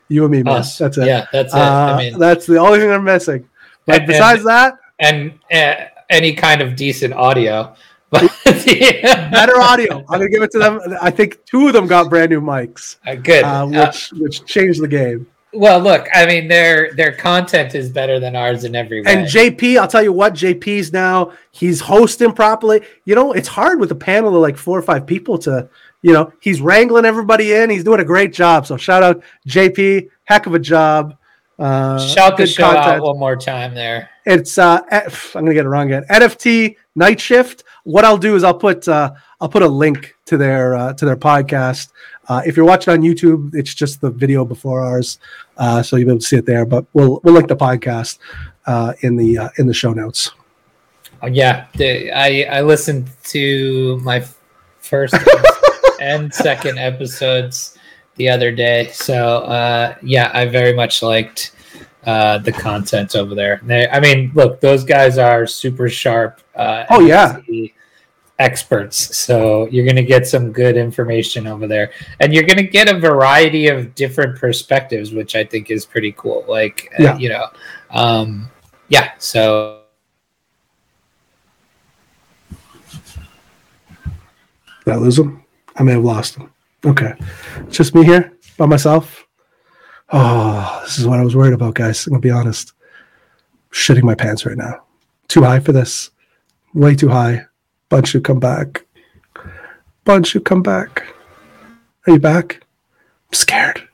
[0.09, 0.59] You and me, man.
[0.59, 0.79] Us.
[0.79, 1.07] That's it.
[1.07, 1.59] Yeah, that's it.
[1.59, 3.48] Uh, I mean, that's the only thing they're missing.
[3.85, 7.75] But and, besides and, that, and uh, any kind of decent audio.
[9.31, 9.98] better audio.
[10.09, 10.81] I'm gonna give it to them.
[11.01, 12.96] I think two of them got brand new mics.
[13.07, 15.27] Uh, good, uh, which which changed the game.
[15.55, 19.12] Well, look, I mean, their their content is better than ours in every way.
[19.12, 22.83] And JP, I'll tell you what, JP's now he's hosting properly.
[23.05, 25.68] You know, it's hard with a panel of like four or five people to,
[26.01, 27.68] you know, he's wrangling everybody in.
[27.68, 28.66] He's doing a great job.
[28.66, 31.16] So shout out JP, heck of a job.
[31.59, 32.87] Uh, Shout the show content.
[32.87, 34.09] out one more time there.
[34.25, 36.05] It's uh, F, I'm gonna get it wrong again.
[36.11, 37.64] NFT Night Shift.
[37.85, 41.05] What I'll do is I'll put uh, I'll put a link to their uh, to
[41.05, 41.88] their podcast.
[42.29, 45.18] Uh, if you're watching on YouTube, it's just the video before ours,
[45.57, 46.64] uh, so you'll be able to see it there.
[46.64, 48.18] But we'll we'll link the podcast
[48.66, 50.31] uh, in the uh, in the show notes.
[51.23, 54.25] Oh, yeah, I I listened to my
[54.79, 55.14] first
[56.01, 57.79] and second episodes
[58.16, 61.53] the other day, so uh, yeah, I very much liked
[62.05, 63.61] uh, the content over there.
[63.62, 66.41] They, I mean, look, those guys are super sharp.
[66.55, 67.38] Uh, oh yeah
[68.43, 69.17] experts.
[69.17, 71.93] So you're going to get some good information over there.
[72.21, 76.12] And you're going to get a variety of different perspectives, which I think is pretty
[76.12, 76.45] cool.
[76.49, 77.12] Like, uh, yeah.
[77.12, 77.47] Uh, you know,
[77.91, 78.51] um,
[78.88, 79.12] yeah.
[79.19, 79.83] So.
[84.85, 85.45] Did I lose him?
[85.77, 86.51] I may have lost him.
[86.85, 87.15] Okay.
[87.59, 89.27] It's just me here by myself.
[90.12, 92.07] Oh, this is what I was worried about, guys.
[92.07, 92.72] I'm to be honest.
[93.70, 94.85] shitting my pants right now.
[95.29, 96.11] Too high for this.
[96.75, 97.46] Way too high.
[97.88, 98.85] Bunch should come back.
[100.05, 101.14] Bunch should come back.
[102.07, 102.62] Are you back?
[103.31, 103.88] I'm scared.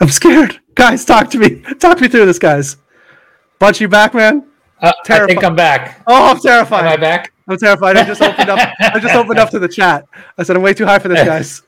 [0.00, 0.60] I'm scared.
[0.74, 1.60] Guys, talk to me.
[1.80, 2.76] Talk me through this, guys.
[3.58, 4.46] Bunch, you back, man?
[4.80, 6.00] Uh, I think I'm back.
[6.06, 6.84] Oh, I'm terrified.
[6.86, 7.32] Am I back?
[7.48, 7.96] I'm terrified.
[7.96, 8.60] I just opened up.
[8.78, 10.04] I just opened up to the chat.
[10.36, 11.62] I said I'm way too high for this, guys.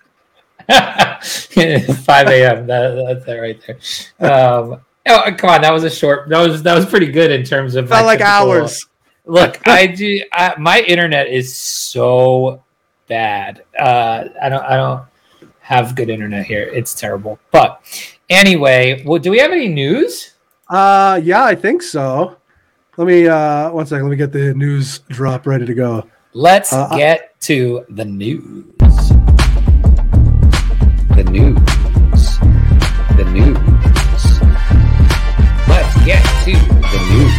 [0.71, 2.67] 5 a.m.
[2.67, 4.31] That, that's it right there.
[4.33, 6.29] Um, oh, come on, that was a short.
[6.29, 8.87] That was that was pretty good in terms of felt like hours.
[9.27, 10.23] Look, I do.
[10.33, 12.63] I, my internet is so
[13.09, 13.65] bad.
[13.79, 14.65] Uh, I don't.
[14.65, 15.05] I don't
[15.61, 16.63] have good internet here.
[16.63, 17.39] It's terrible.
[17.51, 17.83] But
[18.29, 20.35] anyway, well, do we have any news?
[20.69, 22.37] Uh, yeah, I think so.
[22.97, 24.05] Let me uh, one second.
[24.05, 26.09] Let me get the news drop ready to go.
[26.33, 29.20] Let's uh, get to the news.
[31.17, 31.59] The news.
[33.17, 33.59] The news.
[35.69, 37.35] Let's get to the news.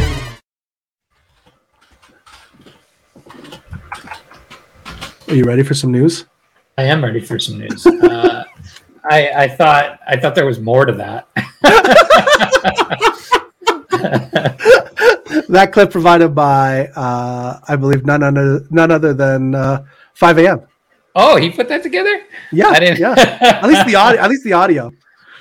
[5.27, 6.25] Are you ready for some news?
[6.77, 7.86] I am ready for some news.
[7.88, 8.43] Uh,
[9.10, 11.27] I, I thought I thought there was more to that.
[15.49, 20.62] that clip provided by uh, I believe none other none other than uh, 5 a.m.
[21.15, 22.24] Oh, he put that together.
[22.52, 23.00] Yeah, I didn't.
[23.00, 23.15] yeah.
[23.41, 24.21] At least the audio.
[24.21, 24.91] At least the audio.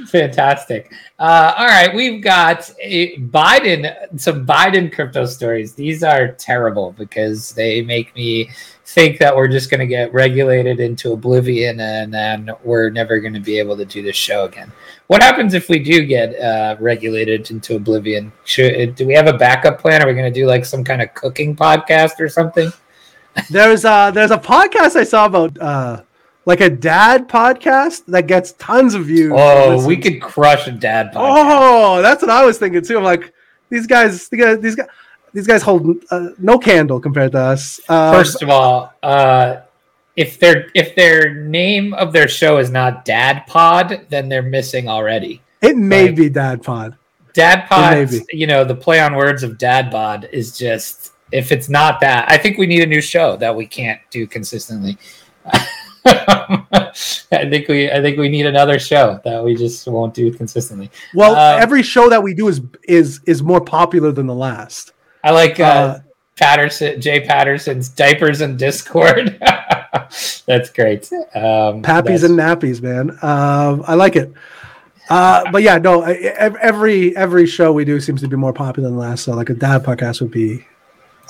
[0.07, 0.93] Fantastic.
[1.19, 4.21] Uh, all right, we've got Biden.
[4.21, 5.75] Some Biden crypto stories.
[5.75, 8.51] These are terrible because they make me
[8.87, 13.35] think that we're just going to get regulated into oblivion and then we're never going
[13.35, 14.73] to be able to do this show again.
[15.07, 18.33] What happens if we do get uh, regulated into oblivion?
[18.45, 20.03] Should, do we have a backup plan?
[20.03, 22.73] Are we going to do like some kind of cooking podcast or something?
[23.51, 26.03] There's a there's a podcast I saw about uh,
[26.47, 29.33] like a dad podcast that gets tons of views.
[29.35, 31.15] Oh, we could crush a dad podcast.
[31.17, 32.99] Oh, that's what I was thinking too.
[32.99, 33.33] I'm like,
[33.69, 34.89] these guys, these guys, these guys
[35.33, 37.81] these guys hold uh, no candle compared to us.
[37.89, 39.61] Um, First of all, uh,
[40.17, 44.89] if their if their name of their show is not Dad Pod, then they're missing
[44.89, 45.41] already.
[45.63, 46.97] It may like, be Dad Pod.
[47.33, 51.69] Dad Pod, you know, the play on words of Dad Bod is just if it's
[51.69, 54.99] not that, I think we need a new show that we can't do consistently.
[56.05, 60.91] I think we I think we need another show that we just won't do consistently.
[61.15, 64.93] Well, Uh, every show that we do is is is more popular than the last.
[65.23, 65.99] I like uh, Uh,
[66.37, 69.39] Patterson Jay Patterson's diapers and Discord.
[70.47, 71.11] that's great.
[71.35, 73.11] Um, Pappies that's- and nappies, man.
[73.23, 74.33] Um, I like it.
[75.09, 76.03] Uh, but yeah, no.
[76.03, 79.25] Every every show we do seems to be more popular than the last.
[79.25, 80.65] So like a dad podcast would be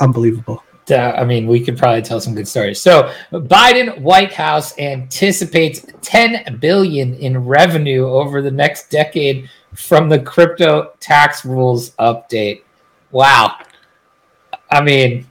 [0.01, 0.63] unbelievable.
[0.91, 2.81] Uh, I mean, we could probably tell some good stories.
[2.81, 10.19] So, Biden White House anticipates 10 billion in revenue over the next decade from the
[10.19, 12.63] crypto tax rules update.
[13.13, 13.57] Wow.
[14.71, 15.31] I mean,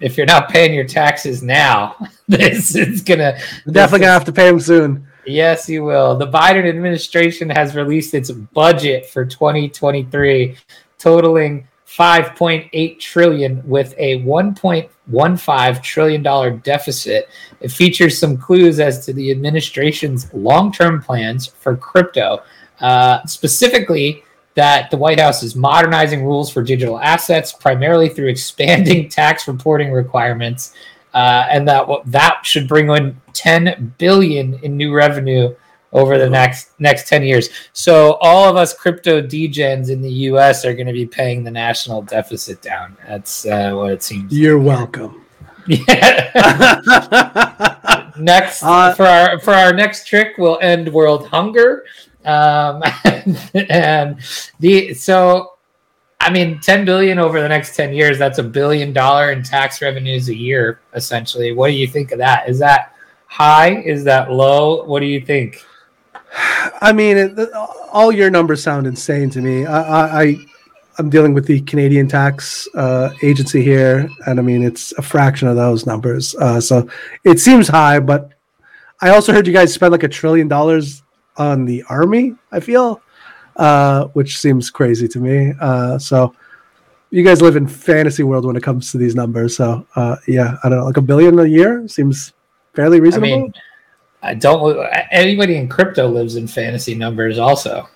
[0.00, 1.96] if you're not paying your taxes now,
[2.28, 5.06] this is gonna We're definitely gonna have to pay him soon.
[5.26, 6.16] Yes, you will.
[6.16, 10.56] The Biden administration has released its budget for 2023,
[10.98, 17.28] totaling 5.8 trillion with a 1.15 trillion dollar deficit.
[17.60, 22.42] It features some clues as to the administration's long-term plans for crypto,
[22.80, 24.22] uh, specifically
[24.54, 29.90] that the White House is modernizing rules for digital assets primarily through expanding tax reporting
[29.92, 30.74] requirements
[31.14, 35.54] uh, and that that should bring in 10 billion in new revenue
[35.92, 37.48] over the next next 10 years.
[37.72, 41.50] So all of us crypto degens in the US are going to be paying the
[41.50, 42.96] national deficit down.
[43.06, 44.32] That's uh, what it seems.
[44.32, 45.24] You're welcome.
[45.66, 46.80] Yeah.
[48.18, 51.84] next Uh, for our for our next trick we'll end world hunger.
[52.24, 52.82] Um,
[53.54, 54.18] and
[54.60, 55.52] the so
[56.20, 59.80] I mean, 10 billion over the next 10 years, that's a billion dollar in tax
[59.80, 61.52] revenues a year, essentially.
[61.52, 62.48] What do you think of that?
[62.48, 62.92] Is that
[63.26, 63.80] high?
[63.82, 64.84] Is that low?
[64.84, 65.64] What do you think?
[66.80, 67.52] I mean, it,
[67.92, 69.66] all your numbers sound insane to me.
[69.66, 70.36] I, I, I
[70.98, 75.46] I'm dealing with the Canadian tax uh, agency here, and I mean, it's a fraction
[75.46, 76.34] of those numbers.
[76.34, 76.88] Uh, so
[77.24, 78.32] it seems high, but
[79.00, 81.02] I also heard you guys spend like a trillion dollars
[81.36, 82.34] on the army.
[82.50, 83.00] I feel,
[83.56, 85.52] uh, which seems crazy to me.
[85.60, 86.34] Uh, so
[87.10, 89.56] you guys live in fantasy world when it comes to these numbers.
[89.56, 92.32] So uh, yeah, I don't know, like a billion a year seems
[92.74, 93.28] fairly I reasonable.
[93.28, 93.54] mean,
[94.22, 94.86] I don't.
[95.10, 97.88] Anybody in crypto lives in fantasy numbers, also.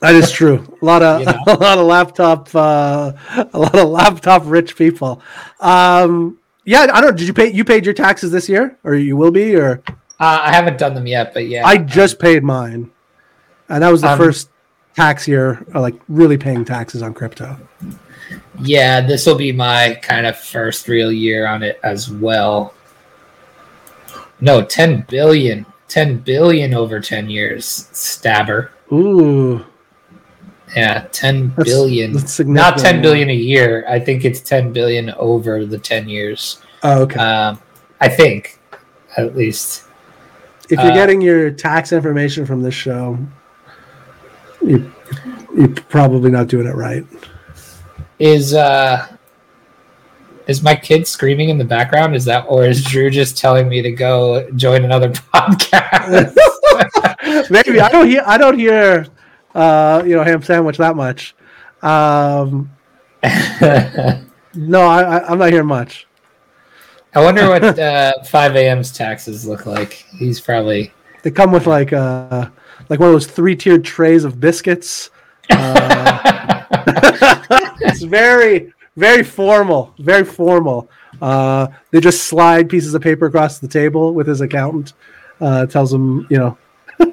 [0.00, 0.62] That is true.
[0.82, 1.38] A lot of You know?
[1.46, 3.12] a lot of laptop uh,
[3.52, 5.22] a lot of laptop rich people.
[5.60, 7.16] Um, yeah, I don't.
[7.16, 7.52] Did you pay?
[7.52, 9.82] You paid your taxes this year, or you will be, or
[10.20, 11.66] Uh, I haven't done them yet, but yeah.
[11.66, 12.90] I just paid mine,
[13.68, 14.50] and that was the Um, first
[14.94, 17.56] tax year, uh, like really paying taxes on crypto.
[18.60, 22.74] Yeah, this will be my kind of first real year on it as well.
[24.40, 25.66] No, 10 billion.
[25.88, 27.88] 10 billion over 10 years.
[27.92, 28.72] Stabber.
[28.92, 29.64] Ooh,
[30.76, 32.12] Yeah, ten That's- billion.
[32.12, 33.84] that's Not 10 billion a year.
[33.88, 36.58] I think it's 10 billion over the 10 years.
[36.82, 37.18] oh, okay.
[37.20, 37.60] Um,
[38.00, 38.58] I think,
[39.16, 39.84] at least.
[40.68, 43.16] if you're uh, getting your tax information from this show,
[44.60, 44.92] you
[45.56, 47.06] you're probably not doing it right.
[48.18, 49.06] Is uh
[50.46, 52.14] is my kid screaming in the background?
[52.14, 56.34] Is that or is Drew just telling me to go join another podcast?
[57.50, 59.06] Maybe I don't hear I don't hear
[59.54, 61.34] uh, you know ham sandwich that much.
[61.82, 62.70] Um,
[64.54, 66.06] no, I, I, I'm not hearing much.
[67.14, 70.04] I wonder what uh, 5 a.m.'s taxes look like.
[70.18, 70.92] He's probably
[71.22, 72.48] They come with like uh,
[72.88, 75.10] like one of those three tiered trays of biscuits.
[75.48, 76.64] Uh,
[77.80, 80.90] it's very very formal, very formal.
[81.20, 84.92] Uh, they just slide pieces of paper across the table with his accountant.
[85.40, 86.58] Uh, tells him, you know,
[86.98, 87.12] and,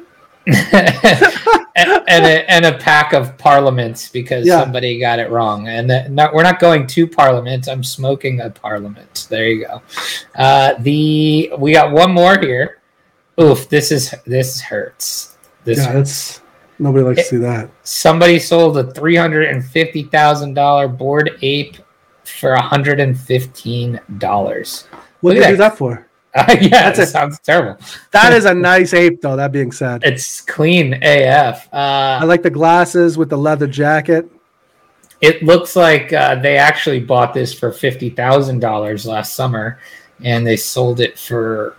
[1.76, 4.60] and, a, and a pack of parliaments because Yeah.
[4.62, 5.68] somebody got it wrong.
[5.68, 7.68] And that, not, we're not going to parliament.
[7.68, 9.28] I'm smoking a parliament.
[9.30, 9.82] There you go.
[10.36, 12.80] Uh, the we got one more here.
[13.42, 15.38] Oof, this is this hurts.
[15.64, 16.42] This yeah, hurts.
[16.84, 17.70] Nobody likes to see that.
[17.84, 21.78] somebody sold a three hundred and fifty thousand dollar bored ape
[22.26, 24.88] for hundred and fifteen dollars.
[25.22, 26.08] What did you do that for?
[26.36, 27.78] Uh, yeah, That's that a- sounds terrible.
[28.12, 29.36] That is a nice ape, though.
[29.36, 31.70] That being said, It's clean AF.
[31.72, 34.30] Uh, I like the glasses with the leather jacket.
[35.22, 39.80] It looks like uh, they actually bought this for fifty thousand dollars last summer,
[40.22, 41.78] and they sold it for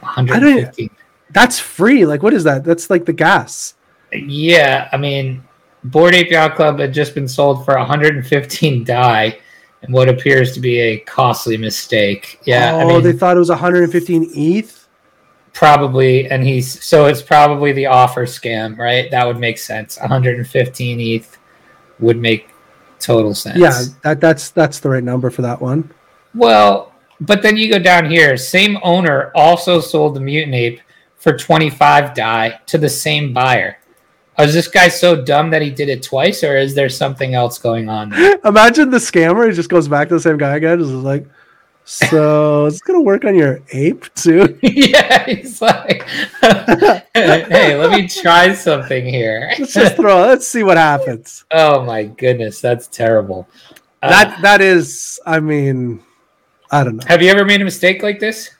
[0.00, 0.40] one hundred
[0.74, 0.92] don't-
[1.32, 2.06] That's free.
[2.06, 2.64] Like, what is that?
[2.64, 3.74] That's like the gas.
[4.12, 5.42] Yeah, I mean,
[5.84, 9.38] Bored Ape Yacht Club had just been sold for one hundred and fifteen DAI,
[9.82, 12.40] and what appears to be a costly mistake.
[12.44, 14.88] Yeah, oh, I mean, they thought it was 115 ETH.
[15.52, 19.10] probably, and he's so it's probably the offer scam, right?
[19.10, 19.98] That would make sense.
[19.98, 21.38] One hundred and fifteen ETH
[21.98, 22.48] would make
[22.98, 23.58] total sense.
[23.58, 25.90] Yeah, that that's that's the right number for that one.
[26.34, 28.36] Well, but then you go down here.
[28.36, 30.80] Same owner also sold the mutant ape
[31.16, 33.76] for 25 DAI to the same buyer.
[34.38, 37.58] Was this guy so dumb that he did it twice, or is there something else
[37.58, 38.08] going on?
[38.10, 38.38] There?
[38.44, 39.46] Imagine the scammer.
[39.48, 40.78] He just goes back to the same guy again.
[40.78, 41.26] Just like,
[41.84, 44.58] so it's gonna work on your ape too.
[44.62, 46.04] yeah, he's like,
[47.14, 49.52] hey, let me try something here.
[49.58, 50.20] let's just throw.
[50.22, 51.44] Let's see what happens.
[51.50, 53.46] Oh my goodness, that's terrible.
[54.02, 55.20] Uh, That that is.
[55.26, 56.02] I mean,
[56.70, 57.04] I don't know.
[57.08, 58.50] have you ever made a mistake like this?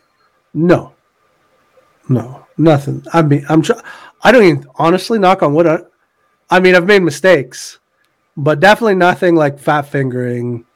[0.53, 0.93] No,
[2.11, 3.03] no, nothing.
[3.13, 3.63] I mean, I'm.
[3.63, 3.81] Tr-
[4.23, 5.67] I don't even honestly knock on wood.
[5.67, 5.79] I,
[6.51, 7.79] I mean, I've made mistakes,
[8.37, 10.67] but definitely nothing like fat fingering.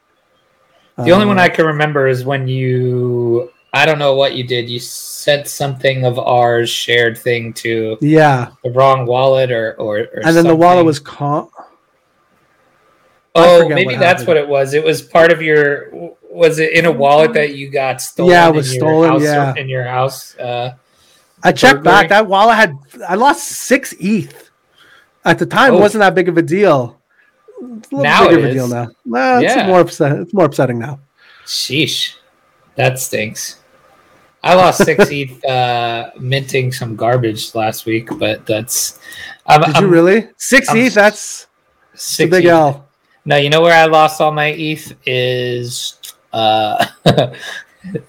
[0.97, 4.45] The only one Uh, I can remember is when you, I don't know what you
[4.45, 4.71] did.
[4.71, 10.21] You sent something of ours shared thing to Yeah, the wrong wallet or or, or
[10.25, 11.49] and then the wallet was con.
[13.35, 14.29] Oh, maybe what that's happened.
[14.29, 14.75] what it was.
[14.75, 16.15] It was part of your.
[16.31, 18.31] Was it in a wallet that you got stolen?
[18.31, 19.55] Yeah, it was stolen, house, yeah.
[19.57, 20.37] in your house.
[20.37, 20.77] Uh,
[21.45, 22.03] I checked burglary?
[22.03, 22.09] back.
[22.09, 22.77] That wallet had.
[23.09, 24.51] I lost six ETH.
[25.25, 25.81] At the time, it Oh.
[25.81, 27.01] wasn't that big of a deal.
[27.79, 28.89] It's a little Now bigger it of a deal now.
[29.05, 30.19] Nah, it's more upset.
[30.19, 30.99] It's more upsetting now.
[31.47, 32.15] sheesh,
[32.77, 33.61] that stinks.
[34.43, 38.99] I lost six ETH uh, minting some garbage last week, but that's.
[39.47, 40.29] I'm, Did you I'm really?
[40.37, 40.95] 6 I'm ETH.
[40.95, 41.47] That's
[41.95, 42.51] a six big ETH.
[42.51, 42.89] L.
[43.25, 45.99] No, you know where I lost all my ETH is
[46.35, 46.85] uh,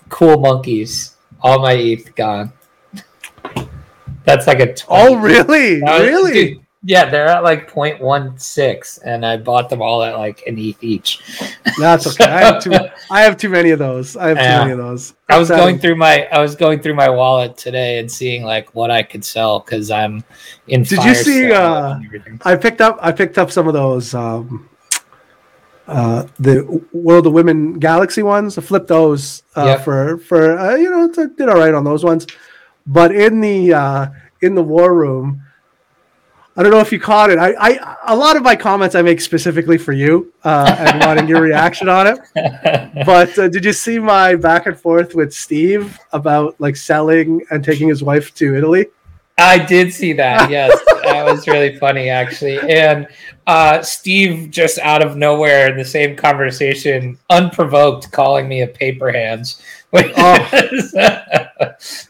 [0.09, 1.15] Cool Monkeys.
[1.41, 2.51] All my ETH gone.
[4.25, 4.85] That's like a 20.
[4.89, 5.81] Oh, really?
[5.81, 6.33] Was- really?
[6.33, 10.83] dude, yeah, they're at like 0.16, and I bought them all at like an ETH
[10.83, 11.19] each.
[11.79, 12.25] That's okay.
[12.31, 12.73] I have too.
[13.09, 14.15] I have too many of those.
[14.15, 14.59] I have too Yeah.
[14.59, 15.15] many of those.
[15.29, 18.75] I was going through my I was going through my wallet today and seeing like
[18.75, 20.23] what I could sell because I'm
[20.67, 20.83] in.
[20.83, 21.99] Did you see, uh.
[22.43, 22.99] I picked up.
[23.01, 24.13] I picked up some of those.
[24.13, 24.69] Um,
[25.87, 28.57] uh, the World of Women Galaxy ones.
[28.57, 29.83] I flipped those uh, Yep.
[29.83, 32.25] for for uh, you know did all right on those ones,
[32.85, 34.07] but in the uh,
[34.41, 35.41] in the war room.
[36.57, 37.37] I don't know if you caught it.
[37.37, 41.27] I, I a lot of my comments I make specifically for you uh, and wanting
[41.27, 42.19] your reaction on it.
[43.05, 47.61] But uh, did you see my back and forth with Steve about like selling and
[47.61, 48.85] taking his wife to Italy?
[49.37, 50.49] I did see that.
[50.55, 52.59] Yes, that was really funny actually.
[52.71, 53.07] And
[53.47, 59.11] uh, Steve just out of nowhere in the same conversation, unprovoked, calling me a paper
[59.11, 59.61] hands.
[59.97, 61.44] Oh.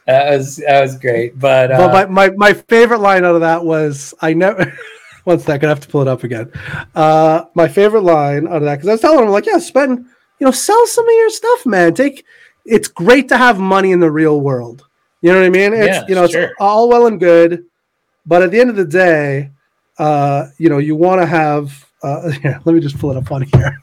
[0.06, 1.38] that was that was great.
[1.39, 4.78] But, uh, but my, my, my favorite line out of that was I never.
[5.26, 6.52] One second, I have to pull it up again.
[6.93, 10.06] Uh, my favorite line out of that because I was telling him like, yeah, spend,
[10.39, 11.96] you know, sell some of your stuff, man.
[11.96, 12.26] Take.
[12.64, 14.88] It's great to have money in the real world.
[15.22, 15.74] You know what I mean?
[15.74, 17.66] It's Yeah, you know, it's all well and good,
[18.28, 19.50] but at the end of the day,
[19.98, 21.84] uh, you know, you want to have.
[22.04, 23.82] Uh, here, let me just pull it up on here.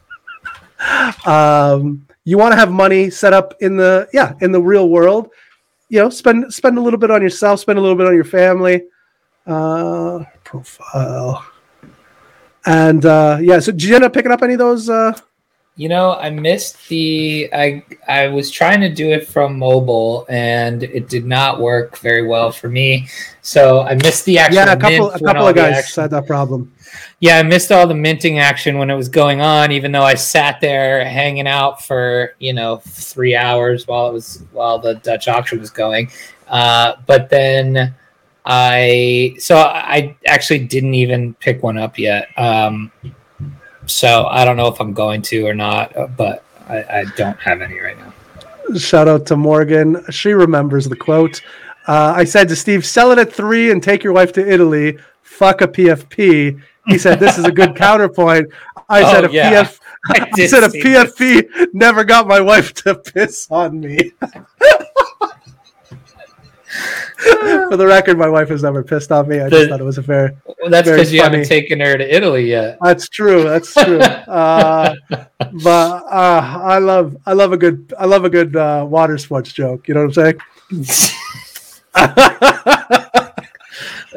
[1.27, 5.31] um, you want to have money set up in the yeah in the real world
[5.93, 8.25] you know spend spend a little bit on yourself spend a little bit on your
[8.25, 8.85] family
[9.47, 11.45] uh profile.
[12.65, 15.13] And uh yeah so did you end up picking up any of those uh?
[15.75, 20.83] You know, I missed the I I was trying to do it from mobile and
[20.83, 23.09] it did not work very well for me.
[23.41, 26.73] So I missed the actual yeah a couple a couple of guys had that problem
[27.23, 30.15] Yeah, I missed all the minting action when it was going on, even though I
[30.15, 35.29] sat there hanging out for, you know, three hours while it was while the Dutch
[35.29, 36.11] auction was going.
[36.49, 37.95] Uh, but then
[38.45, 42.27] I so I actually didn't even pick one up yet.
[42.37, 42.91] Um,
[43.87, 47.39] so I don't know if I'm going to or not, uh, but I, I don't
[47.39, 48.13] have any right now.
[48.77, 51.43] shout out to morgan she remembers the quote
[51.89, 54.97] uh i said to steve sell it at three and take your wife to italy
[55.23, 58.49] fuck a pfp he said this is a good counterpoint
[58.89, 59.63] i Oh, said a yeah.
[59.65, 61.15] pf I I said a see this.
[61.15, 64.11] PFP never got my wife to piss on me.
[67.69, 69.39] For the record, my wife has never pissed on me.
[69.41, 70.35] I just thought it was a fair.
[70.45, 72.79] Well, that's because you haven't taken her to Italy yet.
[72.83, 73.45] That's true.
[73.45, 74.01] That's true.
[74.01, 74.95] Uh,
[75.63, 79.53] but uh, I love, I love a good, I love a good uh, water sports
[79.53, 79.87] joke.
[79.87, 80.35] You know what I'm
[81.95, 83.22] saying?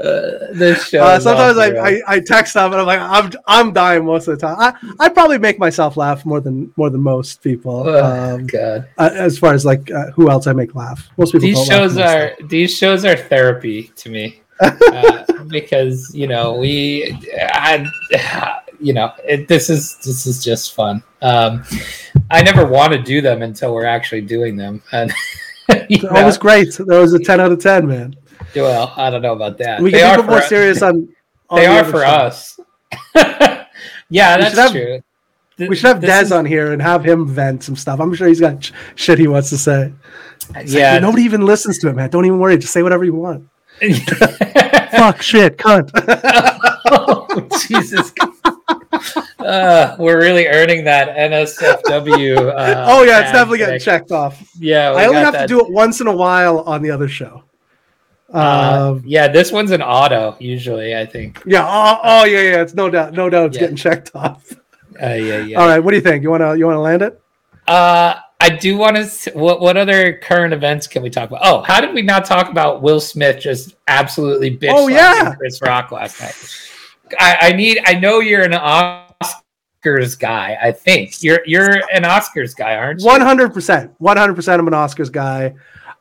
[0.05, 1.03] Uh, this show.
[1.03, 4.39] Uh, sometimes I, I, I text them and I'm like, I'm, I'm dying most of
[4.39, 4.55] the time.
[4.59, 7.83] I, I probably make myself laugh more than more than most people.
[7.87, 8.87] Oh, Um, God.
[8.97, 11.09] uh, as far as like uh, who else I make laugh.
[11.17, 11.47] Most people.
[11.47, 17.17] These shows are these shows are therapy to me uh, because you know we,
[17.51, 17.85] I,
[18.79, 21.03] you know, it, this is this is just fun.
[21.21, 21.63] Um,
[22.31, 25.11] I never want to do them until we're actually doing them, and
[25.67, 26.73] That was great.
[26.77, 28.15] That was a ten out of ten, man.
[28.55, 29.81] Well, I don't know about that.
[29.81, 31.09] We They can are be a bit more for- serious on.
[31.49, 32.59] on They the are for us.
[33.15, 33.65] yeah,
[34.37, 35.01] We that's have- true.
[35.57, 37.99] th- We should have Dez is- on here and have him vent some stuff.
[37.99, 39.93] I'm sure he's got sh- shit he wants to say.
[40.49, 40.99] It's like, Yeah.
[40.99, 42.09] nobody even listens to it, man.
[42.09, 42.57] Don't even worry.
[42.57, 43.47] Just say whatever you want.
[43.81, 45.89] Fuck, shit, cunt.
[46.85, 47.27] oh,
[47.67, 48.13] Jesus.
[49.39, 52.37] Uh, we're really earning that NSFW.
[52.37, 54.41] Uh, oh yeah, it's definitely getting checked off.
[54.57, 57.43] Yeah, I only have to do it once in a while on the other show.
[58.35, 60.95] Uh, Um, yeah, this one's an auto usually.
[60.95, 61.41] I think.
[61.45, 61.65] yeah.
[61.65, 62.61] Oh, oh, yeah, yeah.
[62.61, 63.61] It's no doubt, no doubt, it's Yeah.
[63.61, 64.51] getting checked off.
[65.01, 65.59] Uh, yeah, yeah.
[65.59, 66.23] All right, what do you think?
[66.23, 67.19] You wanna, you wanna land it?
[67.67, 69.31] Uh, I do want to.
[69.31, 71.41] What what other current events can we talk about?
[71.43, 75.33] Oh, how did we not talk about Will Smith just absolutely bitch Oh, yeah.
[75.35, 76.35] Chris Rock last night?
[77.19, 77.79] I, I need.
[77.85, 80.57] I know you're an Oscars guy.
[80.61, 83.05] I think you're you're an Oscars guy, aren't you?
[83.05, 84.59] One hundred percent, one hundred percent.
[84.59, 85.53] I'm an Oscars guy.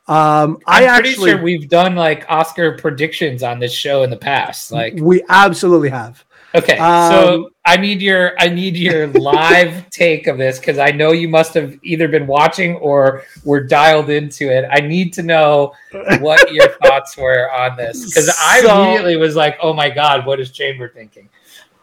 [0.07, 4.09] Um, I'm I pretty actually, sure we've done like Oscar predictions on this show in
[4.09, 4.71] the past.
[4.71, 6.23] Like, we absolutely have.
[6.53, 10.91] okay, Um, so I need your I need your live take of this because I
[10.91, 14.65] know you must have either been watching or were dialed into it.
[14.71, 15.73] I need to know
[16.19, 20.25] what your thoughts were on this because I So- immediately was like, "Oh my god,
[20.27, 21.29] what is Chamber thinking?"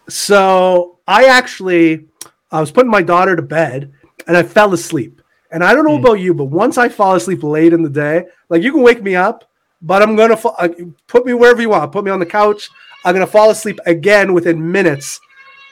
[0.08, 2.06] So I actually,
[2.50, 3.92] I was putting my daughter to bed,
[4.26, 5.21] and I fell asleep.
[5.52, 6.04] And I don't know Hmm.
[6.04, 9.02] about you, but once I fall asleep late in the day, like you can wake
[9.02, 9.44] me up,
[9.82, 10.68] but I'm gonna fa- uh,
[11.06, 11.92] put me wherever you want.
[11.92, 12.70] Put me on the couch.
[13.04, 15.20] I'm gonna fall asleep again within minutes,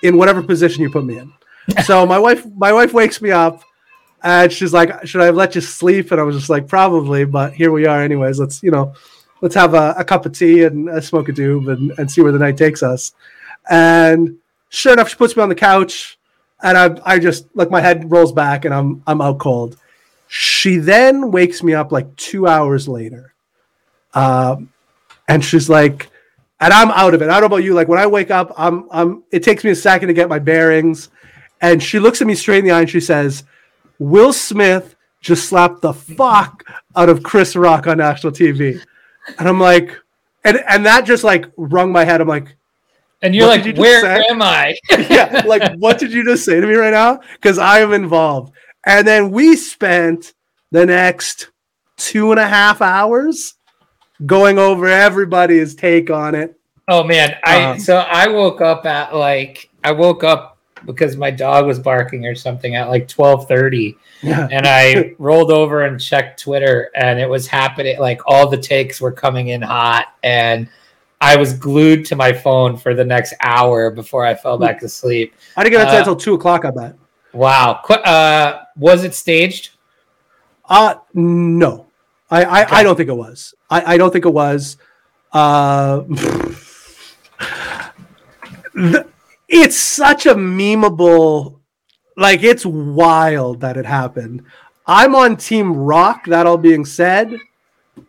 [0.03, 1.33] in whatever position you put me in.
[1.85, 3.63] so my wife, my wife wakes me up,
[4.23, 7.25] and she's like, "Should I have let you sleep?" And I was just like, "Probably,"
[7.25, 8.39] but here we are, anyways.
[8.39, 8.93] Let's you know,
[9.41, 12.21] let's have a, a cup of tea and uh, smoke a doob and, and see
[12.21, 13.15] where the night takes us.
[13.71, 14.37] And
[14.69, 16.19] sure enough, she puts me on the couch,
[16.63, 19.77] and I I just like my head rolls back, and I'm I'm out cold.
[20.29, 23.35] She then wakes me up like two hours later,
[24.15, 24.73] um,
[25.29, 26.09] and she's like,
[26.61, 27.29] and I'm out of it.
[27.31, 27.75] I don't know about you.
[27.75, 29.25] Like when I wake up, I'm I'm.
[29.31, 31.09] It takes me a second to get my bearings,
[31.61, 33.45] and she looks at me straight in the eye and she says,
[33.99, 36.65] "Will Smith just slapped the fuck
[36.97, 38.81] out of Chris Rock on national TV,"
[39.39, 39.99] and I'm like,
[40.45, 42.21] and and that just like wrung my head.
[42.21, 42.57] I'm like.
[43.23, 46.45] And you're What like, you "Where say?" am I?" yeah, like what did you just
[46.45, 47.21] say to me right now?
[47.35, 48.55] Because I am involved.
[48.87, 50.33] And then we spent
[50.71, 51.51] the next
[51.97, 53.55] two and a half hours
[54.25, 56.59] going over everybody's take on it.
[56.89, 61.31] Oh man, I Um, so I woke up at like I woke up because my
[61.31, 64.49] dog was barking or something at like twelve thirty, Yeah.
[64.51, 67.99] and I rolled over and checked Twitter, and it was happening.
[68.01, 70.69] Like all the takes were coming in hot, and
[71.21, 74.89] I was glued to my phone for the next hour before I fell back to
[74.89, 75.35] sleep.
[75.57, 76.95] I didn't get to Uh, until two o'clock, I bet.
[77.33, 79.71] Wow, Qu- uh, was it staged?
[80.69, 81.87] Uh no.
[82.31, 82.77] I I, Okay.
[82.77, 83.55] I don't think it was.
[83.69, 84.77] I, I don't think it was.
[85.33, 86.01] Uh
[88.75, 89.07] the-
[89.49, 91.59] it's such a memeable
[92.17, 94.45] like it's wild that it happened.
[94.87, 97.37] I'm on Team Rock, that all being said.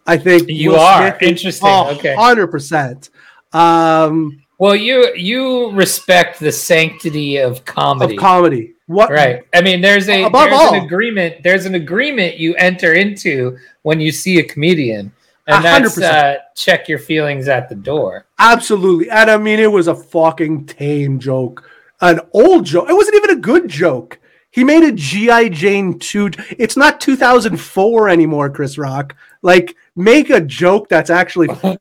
[0.08, 1.10] I think You Will are.
[1.10, 1.70] Smith Interesting.
[1.70, 2.16] Okay.
[2.16, 3.10] hundred percent.
[3.54, 8.16] Um Well, you you respect the sanctity of comedy.
[8.16, 8.74] of comedy.
[8.88, 10.74] What right i mean there's a Above there's all.
[10.74, 15.14] an agreement there's an agreement you enter into when you see a comedian
[15.48, 19.10] and hundred that's uh, check your feelings at the door Absolutely.
[19.10, 21.64] And I mean, it was a fucking tame joke,
[22.02, 22.90] an old joke.
[22.90, 24.20] It wasn't even a good joke.
[24.50, 25.50] He made a G.I.
[25.50, 26.32] Jane 2.
[26.58, 29.16] It's not 2004 anymore, Chris Rock.
[29.44, 31.78] Like, make a joke that's actually well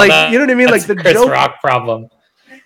[0.00, 0.68] Like, that- you know what I mean?
[0.68, 2.08] Like, the Chris joke- rock problem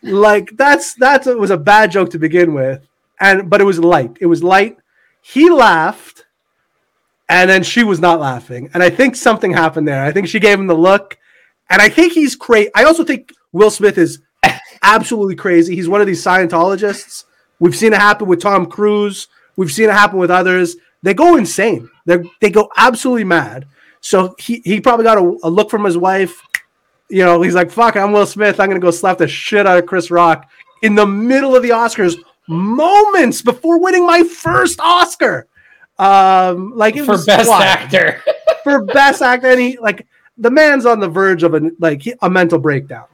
[0.03, 2.87] like that's that's it was a bad joke to begin with.
[3.21, 4.17] And but it was light.
[4.19, 4.79] It was light.
[5.21, 6.25] He laughed,
[7.29, 8.71] and then she was not laughing.
[8.73, 10.03] And I think something happened there.
[10.03, 11.19] I think she gave him the look.
[11.69, 12.71] And I think he's crazy.
[12.75, 14.21] I also think Will Smith is
[14.83, 15.77] absolutely crazy.
[15.77, 17.25] He's one of these Scientologists.
[17.59, 19.29] We've seen it happen with Tom Cruise.
[19.57, 20.77] We've seen it happen with others.
[21.03, 21.91] They go insane.
[22.07, 23.67] They they go absolutely mad.
[24.01, 26.41] So he he probably got a, a look from his wife.
[27.09, 28.61] You know, he's like, "Fuck, I'm Will Smith.
[28.61, 30.49] I'm gonna go slap the shit out of Chris Rock
[30.83, 32.17] in the middle of the Oscars,
[32.49, 35.47] moments before winning my first Oscar."
[35.99, 38.23] Um, like it for best wild actor
[38.65, 39.49] for best actor.
[39.49, 40.07] And he like
[40.39, 43.05] the man's on the verge of a like a mental breakdown.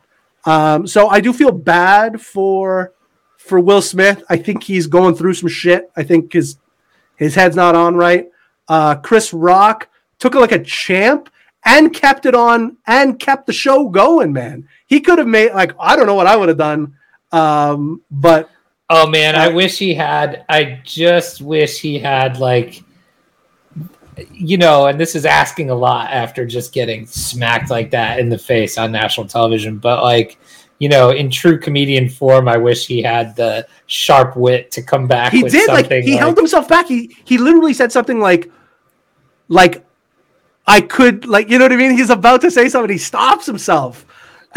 [0.44, 2.92] Um, so I do feel bad for
[3.38, 4.22] for Will Smith.
[4.30, 5.90] I think he's going through some shit.
[5.96, 6.58] I think his
[7.16, 8.28] his head's not on right.
[8.68, 9.88] Uh, Chris Rock
[10.18, 11.30] took it like a champ
[11.64, 14.32] and kept it on and kept the show going.
[14.32, 16.94] Man, he could have made like I don't know what I would have done.
[17.32, 18.50] Um, but
[18.88, 22.84] oh man i Uh, wish he had i just wish he had like
[24.32, 28.28] you know and this is asking a lot after just getting smacked like that in
[28.28, 30.38] the face on national television but like
[30.78, 35.06] you know, in true comedian form, I wish he had the sharp wit to come
[35.06, 35.32] back.
[35.32, 36.86] he with did like he like, held himself back.
[36.86, 38.50] He he literally said something like,
[39.48, 39.85] like,
[40.66, 41.92] I could like you know what I mean.
[41.96, 42.90] He's about to say something.
[42.90, 44.04] He stops himself.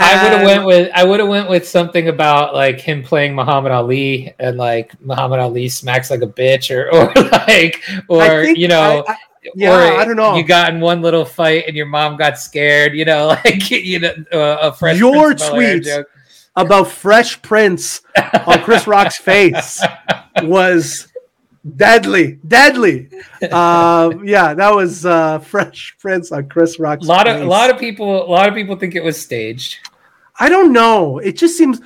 [0.02, 3.36] I would have went with I would have went with something about like him playing
[3.36, 7.14] Muhammad Ali and like Muhammad Ali smacks like a bitch or or
[7.48, 9.18] like or you know I- I-
[9.56, 10.36] yeah, or I don't know.
[10.36, 14.00] you got in one little fight and your mom got scared you know like you
[14.00, 16.08] know uh, a fresh Your joke.
[16.58, 18.02] about Fresh Prince
[18.46, 19.82] on Chris Rock's face
[20.44, 21.08] was
[21.76, 23.10] deadly, deadly.
[23.52, 27.44] Um, yeah, that was uh, Fresh Prince on Chris a lot of face.
[27.44, 29.78] a lot of people a lot of people think it was staged
[30.42, 31.20] I don't know.
[31.20, 31.80] It just seems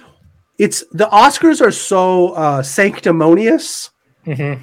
[0.57, 3.91] it's the Oscars are so uh, sanctimonious.
[4.26, 4.61] Mhm.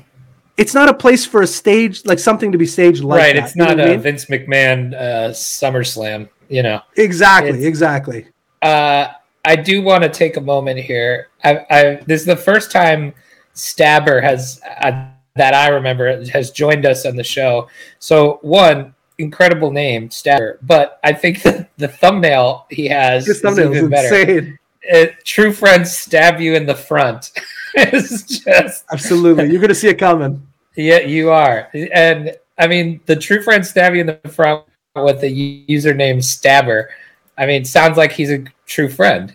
[0.57, 3.45] It's not a place for a stage like something to be staged like right that,
[3.45, 4.01] it's not I a mean?
[4.01, 8.27] Vince McMahon uh SummerSlam you know exactly, it's- exactly.
[8.63, 9.09] uh,
[9.45, 11.29] I do want to take a moment here.
[11.45, 13.15] I, I this is the first time
[13.61, 15.07] Stabber has uh,
[15.37, 17.69] that I remember has joined us on the show.
[17.99, 23.43] So one incredible name, Stabber, but I think the, the thumbnail he has This is
[23.43, 24.15] thumbnail is even better.
[24.17, 24.59] insane.
[24.93, 27.31] Uh, true friends stab you in the front.
[27.75, 30.45] it's just Absolutely, you're gonna see it coming.
[30.75, 34.65] yeah, you are, and I mean the true friends stab you in the front
[34.97, 36.91] with the username Stabber.
[37.39, 39.35] I mean, sounds like he's a true friend.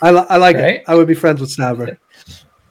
[0.00, 0.74] I, li- I like Right?
[0.76, 0.84] it.
[0.86, 1.98] I would be friends with Stabber.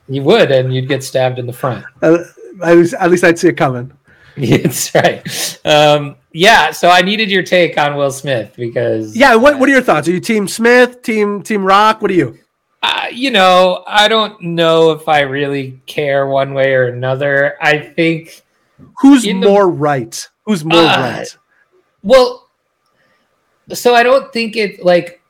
[0.07, 1.85] You would, and you'd get stabbed in the front.
[2.01, 2.19] Uh,
[2.63, 3.91] at, least, at least I'd see it coming.
[4.37, 5.59] That's right.
[5.63, 6.71] Um, yeah.
[6.71, 9.35] So I needed your take on Will Smith because, Yeah.
[9.35, 10.07] What What are your thoughts?
[10.07, 11.01] Are you Team Smith?
[11.03, 12.01] Team Team Rock?
[12.01, 12.37] What are you?
[12.81, 17.55] uh, you know, I don't know if I really care one way or another.
[17.61, 18.41] I think,
[18.99, 20.27] Who's In the- more right?
[20.45, 21.37] Who's more Uh, right?
[22.01, 22.49] well,
[23.71, 25.21] so I don't think it like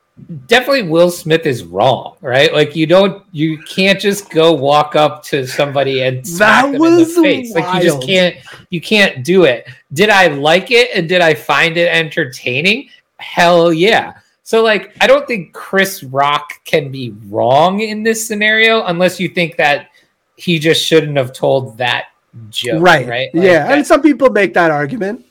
[0.45, 2.53] definitely Will Smith is wrong, right?
[2.53, 6.83] Like you don't, you can't just go walk up to somebody and smack That them
[6.83, 7.53] in the face.
[7.53, 8.35] Like you just can't,
[8.69, 9.67] you can't do it.
[9.93, 12.89] Did I like it and did I find it entertaining?
[13.17, 14.13] Hell yeah.
[14.43, 19.29] So like I don't think Chris Rock can be wrong in this scenario unless you
[19.29, 19.89] think that
[20.35, 22.07] he just shouldn't have told that
[22.49, 23.07] joke, right.
[23.07, 23.33] right?
[23.33, 23.67] Like, yeah.
[23.67, 25.25] that- and some people make that argument,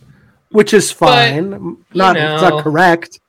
[0.51, 1.77] which is fine.
[1.95, 3.21] not it's not correct.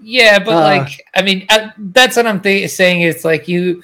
[0.00, 3.02] Yeah, but Uh, like, I mean, uh, that's what I'm th- saying.
[3.02, 3.82] It's like you,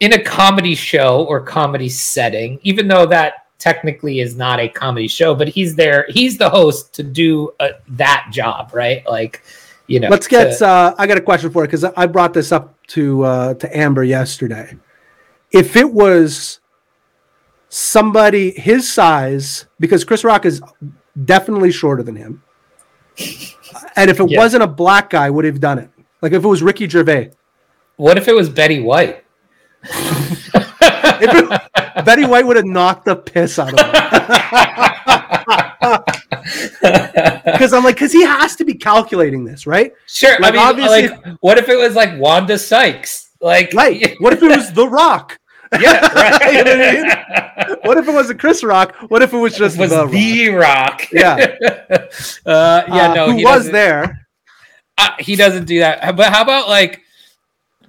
[0.00, 5.06] in a comedy show or comedy setting, even though that technically is not a comedy
[5.08, 9.06] show, but he's there, he's the host to do uh, that job, right?
[9.06, 9.42] Like,
[9.86, 10.58] you know, Let's get.
[10.58, 13.54] to- Uh, I got a question for you because I brought this up to uh,
[13.54, 14.76] to Amber yesterday.
[15.52, 16.60] If it was
[17.68, 20.62] somebody his size, because Chris Rock is
[21.24, 22.42] definitely shorter than him,
[23.96, 24.38] and if it Yeah.
[24.38, 25.90] wasn't a black guy, would he have done it?
[26.20, 27.30] Like if it was Ricky Gervais,
[27.96, 29.24] what if it was Betty White?
[31.24, 33.92] If Betty White would have knocked the piss out of him.
[37.44, 39.92] Because I'm like, because he has to be calculating this, right?
[40.06, 40.36] sure.
[40.40, 43.30] Like, I mean, obviously- like, what if it was like Wanda Sykes?
[43.40, 44.16] Like, Right.
[44.20, 45.38] What if it was The Rock?
[45.80, 46.54] yeah, right.
[46.54, 47.61] You know I?
[47.84, 48.94] What if it wasn't Chris Rock?
[49.08, 50.10] What if it was just was The Rock?
[50.12, 51.02] the Rock?
[51.12, 51.34] Yeah.
[52.46, 53.10] uh, yeah.
[53.10, 54.26] Uh, no, who he was there?
[54.98, 56.16] Uh, he doesn't do that.
[56.16, 57.00] But how about like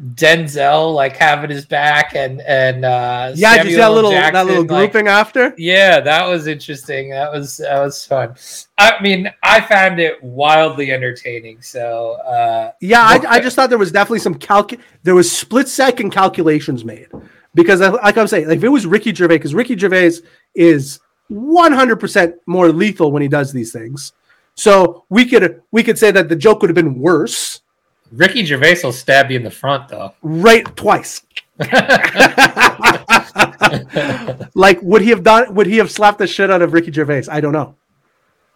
[0.01, 4.47] Denzel, like having his back and and uh, Yeah, did that Samuel little that Jackson,
[4.47, 5.53] little like- grouping after?
[5.57, 7.11] yeah, that was interesting.
[7.11, 8.35] That was that was fun.
[8.77, 11.61] I mean, I found it wildly entertaining.
[11.61, 14.73] So uh, Yeah, I, I just thought there was definitely some calc.
[15.03, 17.07] There was split second calculations made
[17.55, 20.13] because, like I'm saying, like if it was Ricky Gervais, because Ricky Gervais
[20.55, 20.99] is
[21.29, 24.13] 100 percent more lethal when he does these things.
[24.55, 27.61] So we could we could say that the joke would have been worse,
[28.13, 30.13] Ricky Gervais will stab you in the front, though.
[30.21, 30.63] right?
[30.75, 31.23] Twice.
[34.53, 35.53] like, would he have done?
[35.55, 37.23] Would he have slapped the shit out of Ricky Gervais?
[37.29, 37.75] I don't know.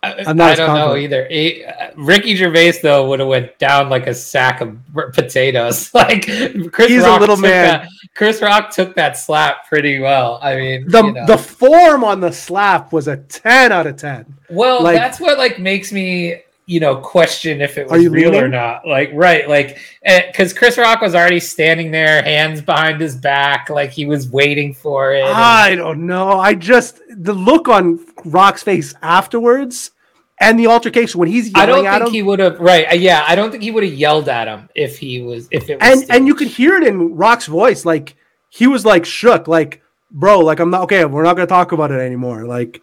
[0.03, 1.27] I, I'm not I don't know either.
[1.27, 4.77] He- uh, Ricky Gervais though would have went down like a sack of
[5.13, 5.91] potatoes.
[5.93, 6.25] Like
[6.71, 7.81] Chris He's a Rock little took man.
[7.81, 10.39] That, Chris Rock took that slap pretty well.
[10.41, 11.25] I mean, The you know.
[11.25, 14.37] the form on the slap was a 10 out of 10.
[14.49, 18.47] well, like- that's what like makes me you know question if it was real or
[18.47, 18.85] not.
[18.85, 23.89] Like right, like because Chris Rock was already standing there, hands behind his back, like
[23.91, 25.23] he was waiting for it.
[25.23, 26.39] and- I don't know.
[26.39, 29.91] I just the look on Rock's face afterwards
[30.39, 32.13] and the altercation when he's I yelling don't at think him.
[32.13, 32.59] he would have.
[32.59, 32.91] Right?
[32.91, 35.69] uh, Yeah, I don't think he would have yelled at him if he was if
[35.69, 36.01] it was.
[36.01, 38.15] and and you could hear it in Rock's voice, like
[38.49, 41.05] he was like shook, like bro, like I'm not okay.
[41.05, 42.45] We're not gonna talk about it anymore.
[42.45, 42.81] Like,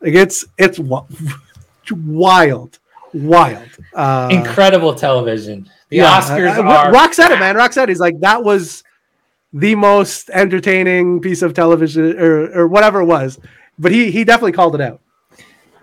[0.00, 0.78] like it's it's
[1.90, 2.78] wild,
[3.22, 3.68] wild.
[3.94, 5.68] Uh, Incredible television.
[5.88, 7.12] The yeah, Oscars uh, are.
[7.12, 7.56] Said it, man.
[7.56, 7.88] Rock said it.
[7.90, 8.82] he's like that was
[9.52, 13.38] the most entertaining piece of television or or whatever it was.
[13.78, 15.00] But he he definitely called it out.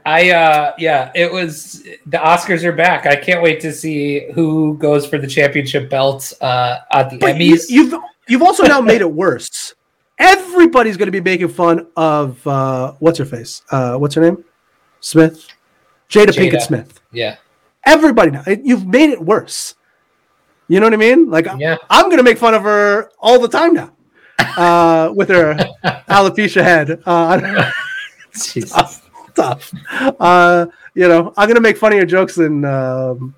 [0.05, 3.05] I uh yeah, it was the Oscars are back.
[3.05, 7.39] I can't wait to see who goes for the championship belt uh at the But
[7.39, 7.69] you, Emmys.
[7.69, 7.93] you've
[8.27, 9.75] you've also now made it worse.
[10.19, 13.63] Everybody's going to be making fun of uh, what's her face?
[13.71, 14.43] Uh, what's her name?
[14.99, 15.47] Smith,
[16.09, 16.51] Jada, Jada.
[16.51, 17.01] Pinkett Smith.
[17.14, 17.38] Yeah.
[17.86, 18.43] Everybody now.
[18.45, 19.76] You've made it worse.
[20.68, 21.30] You know what I mean?
[21.30, 21.78] Like Yeah.
[21.89, 23.91] I'm going to make fun of her all the time now
[24.57, 25.55] uh, with her
[26.09, 27.01] alopecia head.
[27.05, 27.72] Uh,
[28.34, 29.01] Jesus.
[29.36, 29.74] tough.
[29.91, 33.36] Uh, you know, I'm gonna make funnier jokes than um,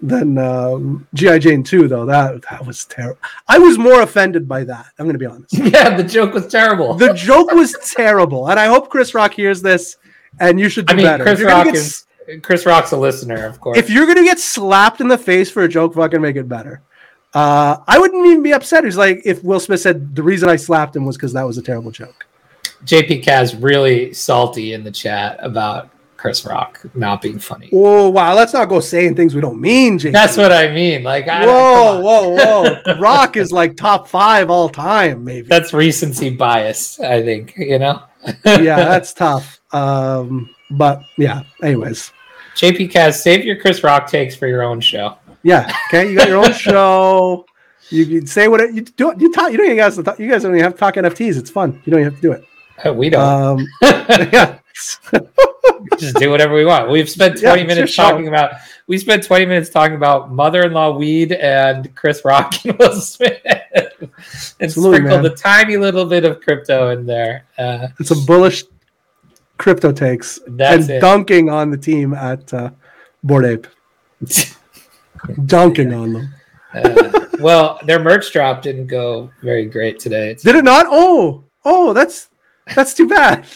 [0.00, 2.04] than um, GI Jane 2, though.
[2.04, 3.20] That that was terrible.
[3.46, 4.86] I was more offended by that.
[4.98, 5.54] I'm gonna be honest.
[5.56, 6.94] Yeah, the joke was terrible.
[6.94, 9.96] The joke was terrible, and I hope Chris Rock hears this.
[10.40, 11.24] And you should do I mean, better.
[11.24, 12.06] Chris if, you're gonna Rock is
[12.42, 13.78] Chris Rock's a listener, of course.
[13.78, 16.82] if you're gonna get slapped in the face for a joke, fucking make it better.
[17.34, 18.84] Uh, I wouldn't even be upset.
[18.84, 21.58] He's like, if Will Smith said the reason I slapped him was because that was
[21.58, 22.26] a terrible joke.
[22.84, 27.70] JP Kaz really salty in the chat about Chris Rock not being funny.
[27.72, 30.12] Oh wow, let's not go saying things we don't mean, JP.
[30.12, 31.02] That's what I mean.
[31.02, 32.98] Like, I, Whoa, whoa, whoa!
[33.00, 35.46] Rock is like top five all time, maybe.
[35.48, 37.54] That's recency bias, I think.
[37.56, 38.02] You know.
[38.44, 39.60] yeah, that's tough.
[39.72, 41.44] Um, but yeah.
[41.62, 42.12] Anyways,
[42.58, 45.16] JP Kaz, save your Chris Rock takes for your own show.
[45.42, 45.72] yeah.
[45.88, 47.46] Okay, you got your own show.
[47.90, 49.14] You can say what it, you do.
[49.18, 49.50] You talk.
[49.52, 49.96] You don't even guys.
[49.96, 51.38] You guys don't even have to talk NFTs.
[51.38, 51.80] It's fun.
[51.84, 52.44] You don't even have to do it.
[52.84, 53.22] Uh, We don't
[53.60, 53.66] Um,
[54.32, 54.58] yeah.
[55.98, 56.90] just do whatever we want.
[56.90, 58.02] We've spent 20 it's your minutes show.
[58.02, 58.52] talking about
[58.88, 63.38] we spent 20 minutes talking about mother-in-law weed and Chris Rock and Will Smith.
[63.44, 64.10] and
[64.60, 65.32] Absolutely, sprinkled man.
[65.32, 67.46] a tiny little bit of crypto in there.
[67.56, 68.64] Uh, It's a bullish
[69.58, 71.00] crypto takes That's and it.
[71.00, 72.70] dunking on the team at uh,
[73.22, 73.66] Bored Ape.
[75.46, 76.34] Dunking on them.
[76.74, 80.30] uh, well, their merch drop didn't go very great today.
[80.30, 80.86] It's, Did it not?
[80.88, 82.28] Oh, oh, that's
[82.74, 83.46] that's too bad.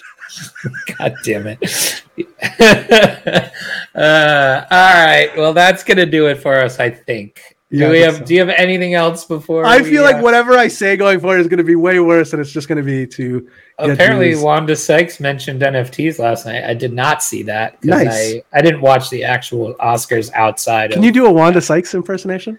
[0.98, 2.03] God damn it.
[3.94, 5.30] uh, all right.
[5.36, 7.57] Well, that's gonna do it for us, I think.
[7.73, 8.16] Do Yeah, I we have?
[8.18, 8.25] so.
[8.25, 9.64] Do you have anything else before?
[9.64, 11.99] I we, feel like uh, whatever I say going forward is going to be way
[12.01, 13.49] worse, and it's just going to be to
[13.79, 14.37] Apparently.
[14.37, 16.64] Wanda Sykes mentioned NFTs last night.
[16.64, 17.83] I did not see that.
[17.83, 18.09] Nice.
[18.11, 21.05] I, I didn't watch the actual Oscars outside Can of.
[21.07, 22.59] you do a Wanda Sykes impersonation?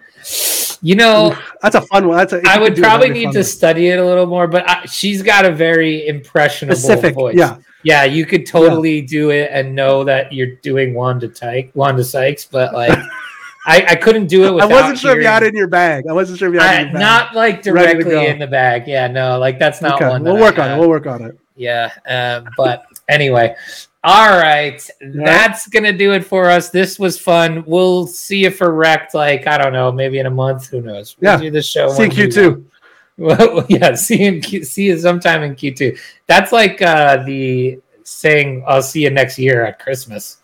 [0.81, 2.17] You know, That's a fun one.
[2.17, 4.83] That's a, I would do probably need to study it a little more, but I,
[4.85, 7.35] she's got a very impressionable Specific, voice.
[7.37, 7.57] yeah.
[7.83, 12.45] yeah, you could totally do it and know that you're doing Wanda Tyke, Wanda Sykes,
[12.45, 12.97] but like,
[13.65, 16.05] I, I couldn't do it I wasn't sure if you had it in your bag.
[16.09, 17.01] I wasn't sure if you had it I, in your bag.
[17.01, 18.87] not like directly in the bag.
[18.87, 20.23] Yeah, no, like that's not okay, one.
[20.23, 20.77] we'll work on it.
[20.77, 21.39] We'll work on it.
[21.55, 23.55] Yeah, um, but anyway,
[24.03, 26.69] all right, that's gonna do it for us.
[26.71, 27.63] This was fun.
[27.65, 30.67] We'll see you for wrecked, like I don't know, maybe in a month.
[30.67, 31.15] Who knows?
[31.19, 31.39] We'll Yeah.
[31.39, 31.89] do this show.
[31.89, 32.65] See we Q2.
[33.15, 35.95] Well, yeah, see you in Q, see you sometime in Q two.
[36.25, 40.37] That's like uh, the saying, "I'll see you next year at Christmas."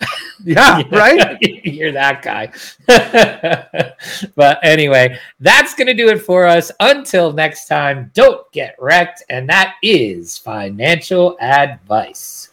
[0.44, 1.25] Yeah, right?
[1.64, 2.52] You're that guy.
[4.34, 6.70] but anyway, that's going to do it for us.
[6.80, 9.22] Until next time, don't get wrecked.
[9.28, 12.50] And that is financial advice.